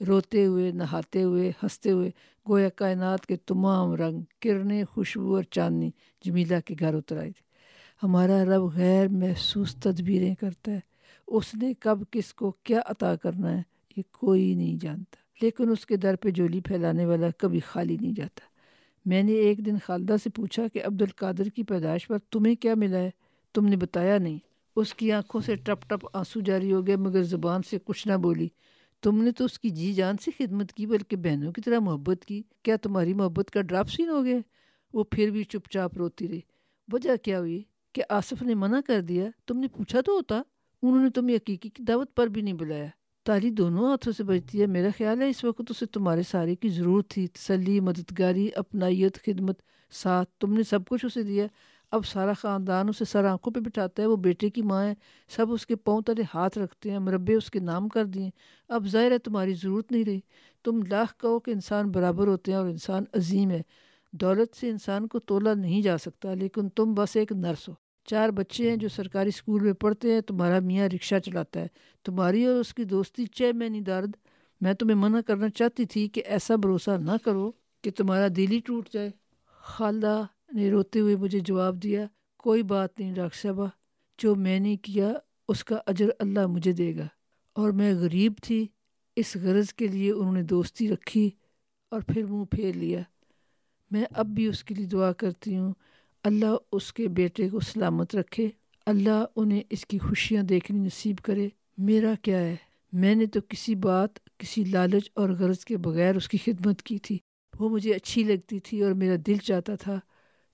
روتے 0.08 0.46
ہوئے، 0.46 0.72
نہاتے 0.72 1.24
ہوئے، 1.24 1.52
ہنستے 1.64 1.92
ہوئے۔ 1.92 2.12
گویا 2.50 2.70
کائنات 2.70 3.26
کے 3.26 3.36
تمام 3.36 3.94
رنگ 3.94 4.22
کرنے 4.42 4.84
خوشبو 4.86 5.36
اور 5.36 5.44
چاندنی 5.44 5.92
جمیلہ 6.26 6.56
کے 6.66 6.76
گھر 6.80 6.94
اتر 6.94 7.18
آئی 7.18 7.32
تھی 7.32 7.51
ہمارا 8.04 8.46
رب 8.46 8.62
غیر 8.76 9.08
محسوس 9.08 9.76
تدبیریں 9.76 10.36
کرتا 10.36 10.72
ہے۔ 10.72 10.80
اس 11.28 11.56
نے 11.56 11.74
کب 11.74 12.00
کس 12.12 12.34
کو 12.34 12.52
کیا 12.64 12.80
عطا 12.86 13.16
کرنا 13.16 13.58
ہے، 13.58 13.62
یہ 13.98 14.02
کوئی 14.12 14.56
نہیں 14.56 14.78
جانتا۔ 14.78 15.16
لیکن 15.42 15.70
اس 15.70 15.86
کے 15.86 15.98
در 15.98 16.16
پہ 16.16 16.30
جولی 16.30 16.62
پھیلانے 16.62 17.06
والا 17.06 17.28
کبھی 17.38 17.60
خالی 17.60 17.98
نہیں 18.02 18.12
جاتا۔ 18.12 18.42
میں 19.06 19.24
نے 19.24 19.32
ایک 19.32 19.66
دن 19.66 19.76
خالدہ 19.86 20.16
سے 20.24 20.30
پوچھا 20.30 20.68
کہ 20.74 20.82
عبد 20.86 21.02
القادر 21.02 21.44
کی 21.44 21.64
پیدائش 21.64 22.08
پر 22.08 22.18
تمہیں 22.18 22.56
کیا 22.56 22.76
ملا 22.76 22.98
ہے؟ 22.98 23.10
تم 23.54 23.66
نے 23.66 23.76
بتایا 23.76 24.18
نہیں۔ 24.18 24.38
اس 24.76 24.94
کی 24.94 25.12
آنکھوں 25.12 25.42
سے 25.42 25.56
ٹپ 25.56 25.90
ٹپ 25.90 26.08
آنسو 26.14 26.40
جاری 26.40 26.74
ہو 26.74 26.88
گئے، 26.88 26.96
مگر 26.96 27.24
زبان 27.24 27.62
سے 27.70 27.78
کچھ 27.86 28.08
نہ 28.08 28.18
بولی۔ 28.18 28.48
تم 29.02 29.24
نے 29.24 29.32
تو 29.32 29.46
اس 29.46 29.60
کی 29.60 29.70
جی 29.70 29.94
جان 29.94 30.16
سے 30.18 30.32
خدمت 30.40 30.74
کی، 30.74 30.86
بلکہ 30.86 31.16
بہنوں 31.16 31.52
کی 31.52 31.62
طرح 31.62 31.80
محبت 31.80 32.26
کی۔ 32.26 32.44
کیا 32.64 32.76
تمہاری 32.76 33.14
محبت 33.14 33.52
کا 33.52 33.62
ڈراپ 33.62 33.90
سین 33.90 34.10
ہو 34.10 34.26
گیا 34.26 34.38
وہ 34.94 35.04
پھر 35.04 35.30
بھی 35.30 35.44
چپ 35.44 35.70
چاپ 35.70 35.98
روتی 35.98 36.28
رہی۔ 36.28 36.40
وجہ 36.92 37.16
کیا 37.24 37.40
ہوئی؟ 37.40 37.64
کہ 37.94 38.04
آصف 38.10 38.42
نے 38.42 38.56
منع 38.56 38.80
کر 38.88 39.02
دیا، 39.02 39.30
تم 39.46 39.58
نے 39.58 39.68
پوچھا 39.68 40.02
تو 40.02 40.16
ہوتا، 40.16 40.42
انہوں 40.82 41.04
نے 41.04 41.10
تمہیں 41.10 41.36
حقیقی 41.36 41.70
کی 41.70 41.84
دعوت 41.84 42.16
پر 42.16 42.28
بھی 42.28 42.42
نہیں 42.42 42.54
بلایا۔ 42.54 42.88
تالی 43.24 43.50
دونوں 43.50 43.92
ہاتھوں 43.92 44.14
سے 44.14 44.24
بچتی 44.24 44.62
ہے، 44.62 44.66
میرا 44.66 44.90
خیال 44.98 45.22
ہے 45.22 45.30
اس 45.30 45.44
وقت 45.44 45.62
اسے 45.70 45.86
تمہارے 45.86 46.24
سارے 46.24 46.56
کی 46.56 46.70
ضرورت 46.70 47.10
تھی۔ 47.10 47.28
تسلی، 47.28 47.80
مددگاری، 47.80 48.50
اپنائیت، 48.56 49.24
خدمت، 49.26 49.62
ساتھ، 49.92 50.30
تم 50.40 50.54
نے 50.54 50.64
سب 50.64 50.80
کچھ 50.90 51.06
اسے 51.06 51.24
دیا۔ 51.24 51.48
اب 51.92 52.06
سارا 52.06 52.34
خاندان 52.34 52.90
اسے 52.90 53.06
سر 53.06 53.26
آنکھوں 53.26 53.54
پہ 53.54 53.60
بٹھاتا 53.60 54.02
ہے، 54.02 54.08
وہ 54.08 54.16
بیٹے 54.16 54.50
کی 54.50 54.62
ماں 54.62 54.86
ہے۔ 54.86 54.94
سب 55.30 55.52
اس 55.52 55.66
کے 55.66 55.76
پاؤں 55.76 56.02
تلے 56.02 56.24
ہاتھ 56.34 56.58
رکھتے 56.58 56.92
ہیں، 56.92 57.00
مربے 57.00 57.34
اس 57.34 57.52
کے 57.52 57.60
نام 57.60 57.88
کر 57.88 58.06
دیے 58.06 58.30
اب 58.70 58.88
ظاہر 58.88 59.12
ہے 59.12 59.18
تمہاری 59.18 59.54
ضرورت 59.54 59.92
نہیں 59.92 60.04
رہی۔ 60.04 60.20
تم 60.64 60.80
لاکھ 60.90 61.22
کہو 61.22 61.40
کہ 61.40 61.52
انسان 61.52 61.92
برابر 61.92 62.28
ہوتے 62.28 62.52
ہیں 62.52 62.60
اور 62.60 62.68
انسان 62.68 63.04
عظیم 63.14 63.50
ہے۔ 63.50 63.62
دولت 64.12 64.56
سے 64.56 64.70
انسان 64.70 65.08
کو 65.08 65.20
تولا 65.20 65.54
نہیں 65.54 65.82
جا 65.82 65.98
سکتا، 65.98 66.34
لیکن 66.34 66.70
تم 66.70 66.94
بس 66.94 67.16
ایک 67.16 67.32
نرس 67.32 67.70
ہو۔ 67.70 67.74
چار 68.06 68.30
بچے 68.30 68.70
ہیں 68.70 68.78
جو 68.78 68.90
سرکاری 68.90 69.30
اسکول 69.30 69.64
میں 69.64 69.74
پڑھتے 69.74 70.14
ہیں، 70.14 70.22
تمہارا 70.22 70.60
میاں 70.60 70.90
رکشہ 70.90 71.20
چلاتا 71.20 71.60
ہے۔ 71.60 71.68
تمہاری 72.04 72.46
اور 72.46 72.56
اس 72.56 72.74
کی 72.74 72.84
دوستی 72.84 73.26
چہ 73.26 73.44
میں 73.54 73.70
نہیں 73.70 73.82
درد 73.82 74.10
میں 74.62 74.74
تمہیں 74.74 74.96
منع 74.96 75.22
کرنا 75.28 75.50
چاہتی 75.50 75.86
تھی 75.86 76.08
کہ 76.08 76.22
ایسا 76.26 76.56
بھروسہ 76.56 76.92
نہ 76.92 77.12
کرو 77.26 77.52
کہ 77.82 77.92
تمہارا 77.92 78.28
دل 78.36 78.52
ہی 78.52 78.60
ٹوٹ 78.66 78.90
جائے۔ 78.90 79.10
خالدہ 79.46 80.24
نے 80.54 80.72
روتے 80.72 81.00
ہوئے 81.00 81.16
مجھے 81.16 81.40
جواب 81.40 81.84
دیا، 81.84 82.06
کوئی 82.38 82.64
بات 82.64 83.00
نہیں 83.00 83.14
ڈاکٹر 83.14 83.38
صاحبہ 83.42 83.68
جو 84.18 84.36
میں 84.36 84.60
نے 84.60 84.78
کیا 84.78 85.14
اس 85.48 85.64
کا 85.64 85.78
اجر 85.86 86.10
اللہ 86.20 86.48
مجھے 86.48 86.72
دے 86.72 86.96
گا۔ 86.96 87.08
اور 87.54 87.72
میں 87.72 87.94
غریب 87.94 88.34
تھی، 88.42 88.68
اس 89.16 89.36
غرض 89.36 89.74
کے 89.74 89.88
لیے 89.88 90.12
انہوں 90.12 90.34
نے 90.34 90.44
دوستی 90.44 90.90
رکھی 90.90 91.30
اور 91.90 92.02
پھر 92.02 92.26
منہ 92.26 92.44
پھیر 92.44 92.76
لیا۔ 92.76 93.02
میں 93.92 94.06
اب 94.12 94.26
بھی 94.26 94.48
اس 94.48 94.64
کے 94.64 94.76
لیے 94.76 94.86
دعا 94.86 95.12
کرتی 95.12 95.58
ہوں۔ 95.58 95.74
اللہ 96.24 96.56
اس 96.72 96.94
کے 96.94 97.08
بیٹے 97.08 97.50
کو 97.50 97.60
سلامت 97.60 98.16
رکھے۔ 98.16 98.50
اللہ 98.86 99.26
انہیں 99.36 99.64
اس 99.70 99.86
کی 99.86 99.98
خوشیاں 99.98 100.44
دیکھنی 100.44 100.80
نصیب 100.80 101.16
کرے۔ 101.18 101.50
میرا 101.78 102.14
کیا 102.22 102.40
ہے؟ 102.40 102.56
میں 102.92 103.16
نے 103.16 103.26
تو 103.26 103.40
کسی 103.50 103.76
بات، 103.76 104.38
کسی 104.38 104.64
لالچ 104.64 105.10
اور 105.16 105.30
غرض 105.30 105.60
کے 105.60 105.78
بغیر 105.78 106.16
اس 106.16 106.30
کی 106.30 106.38
خدمت 106.38 106.82
کی 106.82 106.98
تھی۔ 106.98 107.18
وہ 107.60 107.70
مجھے 107.70 107.94
اچھی 107.94 108.24
لگتی 108.24 108.60
تھی 108.60 108.84
اور 108.84 108.92
میرا 108.92 109.16
دل 109.28 109.38
چاہتا 109.38 109.76
تھا 109.76 110.00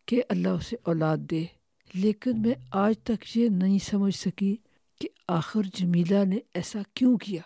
کہ 0.06 0.22
اللہ 0.30 0.48
اسے 0.48 0.76
اولاد 0.84 1.18
دے۔ 1.18 1.46
لیکن 1.94 2.42
میں 2.42 2.54
آج 2.72 2.96
تک 3.04 3.38
یہ 3.38 3.50
نہیں 3.50 3.78
سمجھ 3.80 4.16
سکی 4.16 4.56
کہ 5.02 5.10
آخر 5.28 5.62
جمیلہ 5.74 6.26
نے 6.26 6.38
ایسا 6.54 6.80
کیوں 6.94 7.18
کیا۔ 7.18 7.42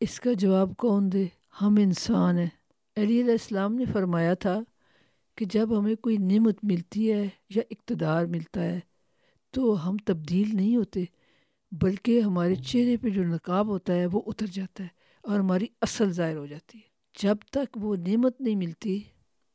اس 0.00 0.20
کا 0.20 0.32
جواب 0.32 0.76
کون 0.78 1.12
دے؟ 1.12 1.26
ہم 1.62 1.74
انسان 1.78 2.38
ہیں۔ 2.38 2.46
علی 2.96 3.20
علیہ 3.20 3.32
السلام 3.32 3.74
نے 3.74 3.84
فرمایا 3.92 4.34
تھا 4.34 4.60
کہ 5.38 5.44
جب 5.44 5.78
ہمیں 5.78 5.94
کوئی 5.94 6.16
نعمت 6.16 6.58
ملتی 6.62 7.12
ہے 7.12 7.28
یا 7.50 7.62
اقتدار 7.70 8.24
ملتا 8.24 8.62
ہے، 8.62 8.80
تو 9.50 9.88
ہم 9.88 9.96
تبدیل 10.04 10.56
نہیں 10.56 10.76
ہوتے، 10.76 11.04
بلکہ 11.72 12.20
ہمارے 12.20 12.54
چہرے 12.54 12.96
پہ 12.96 13.08
جو 13.08 13.24
نقاب 13.24 13.66
ہوتا 13.66 13.94
ہے 13.94 14.06
وہ 14.06 14.22
اتر 14.26 14.46
جاتا 14.46 14.82
ہے 14.82 14.88
اور 15.22 15.38
ہماری 15.38 15.66
اصل 15.80 16.12
ظاہر 16.12 16.36
ہو 16.36 16.46
جاتی 16.46 16.78
ہے۔ 16.78 16.82
جب 17.22 17.36
تک 17.50 17.78
وہ 17.80 17.96
نعمت 17.96 18.40
نہیں 18.40 18.56
ملتی 18.56 19.02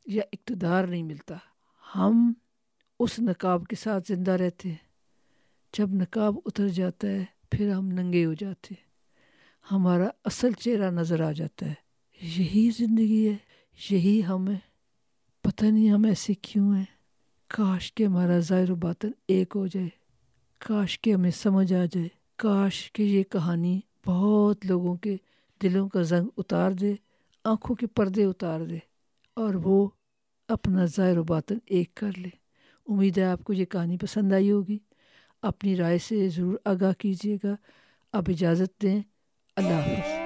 یا 0.05 0.23
اقتدار 0.33 0.87
نہیں 0.87 1.03
ملتا، 1.03 1.35
ہم 1.95 2.33
اس 2.99 3.19
نقاب 3.19 3.67
کے 3.67 3.75
ساتھ 3.75 4.07
زندہ 4.07 4.31
رہتے 4.31 4.69
ہیں۔ 4.69 4.77
جب 5.77 5.89
نقاب 5.93 6.35
اتر 6.45 6.67
جاتا 6.67 7.07
ہے، 7.07 7.25
پھر 7.51 7.71
ہم 7.71 7.87
ننگے 7.87 8.25
ہو 8.25 8.33
جاتے 8.33 8.73
ہیں۔ 8.73 8.83
ہمارا 9.71 10.07
اصل 10.25 10.51
چہرہ 10.51 10.91
نظر 10.91 11.21
آ 11.21 11.31
جاتا 11.31 11.65
ہے۔ 11.65 11.73
یہی 12.21 12.69
زندگی 12.77 13.29
ہے، 13.29 13.37
یہی 13.89 14.25
ہم 14.25 14.47
پتہ 15.43 15.65
نہیں 15.65 15.91
ہم 15.91 16.05
ایسے 16.05 16.33
کیوں 16.33 16.75
ہیں۔ 16.75 16.85
کاش 17.47 17.93
کہ 17.93 18.03
ہمارا 18.03 18.39
ظاہر 18.39 18.71
و 18.71 18.75
باطن 18.75 19.11
ایک 19.27 19.53
ہو 19.55 19.67
جائے۔ 19.67 19.89
کاش 20.59 20.99
کہ 20.99 21.13
ہمیں 21.13 21.31
سمجھ 21.31 21.73
آ 21.73 21.85
جائے۔ 21.85 22.07
کاش 22.35 22.91
کہ 22.91 23.03
یہ 23.03 23.23
کہانی 23.23 23.79
بہت 24.05 24.65
لوگوں 24.65 24.95
کے 24.95 25.17
دلوں 25.61 25.89
کا 25.89 26.01
زنگ 26.01 26.27
اتار 26.37 26.71
دے، 26.71 26.95
آنکھوں 27.43 27.75
کے 27.75 27.87
پردے 27.87 28.23
اتار 28.23 28.61
دے، 28.61 28.77
اور 29.33 29.53
وہ 29.53 29.89
اپنا 30.47 30.85
ظاہر 30.85 31.17
و 31.17 31.23
باطن 31.23 31.57
ایک 31.65 31.95
کر 31.95 32.11
لے۔ 32.17 32.29
امید 32.87 33.17
ہے 33.17 33.23
آپ 33.23 33.43
کو 33.43 33.53
یہ 33.53 33.65
کہانی 33.65 33.97
پسند 33.97 34.33
آئی 34.33 34.51
ہوگی۔ 34.51 34.77
اپنی 35.41 35.75
رائے 35.75 35.97
سے 35.97 36.29
ضرور 36.29 36.57
آگاہ 36.65 36.93
کیجیے 36.93 37.37
گا۔ 37.43 37.55
اب 38.11 38.23
اجازت 38.27 38.81
دیں۔ 38.81 39.01
اللہ 39.55 39.73
حافظ۔ 39.73 40.22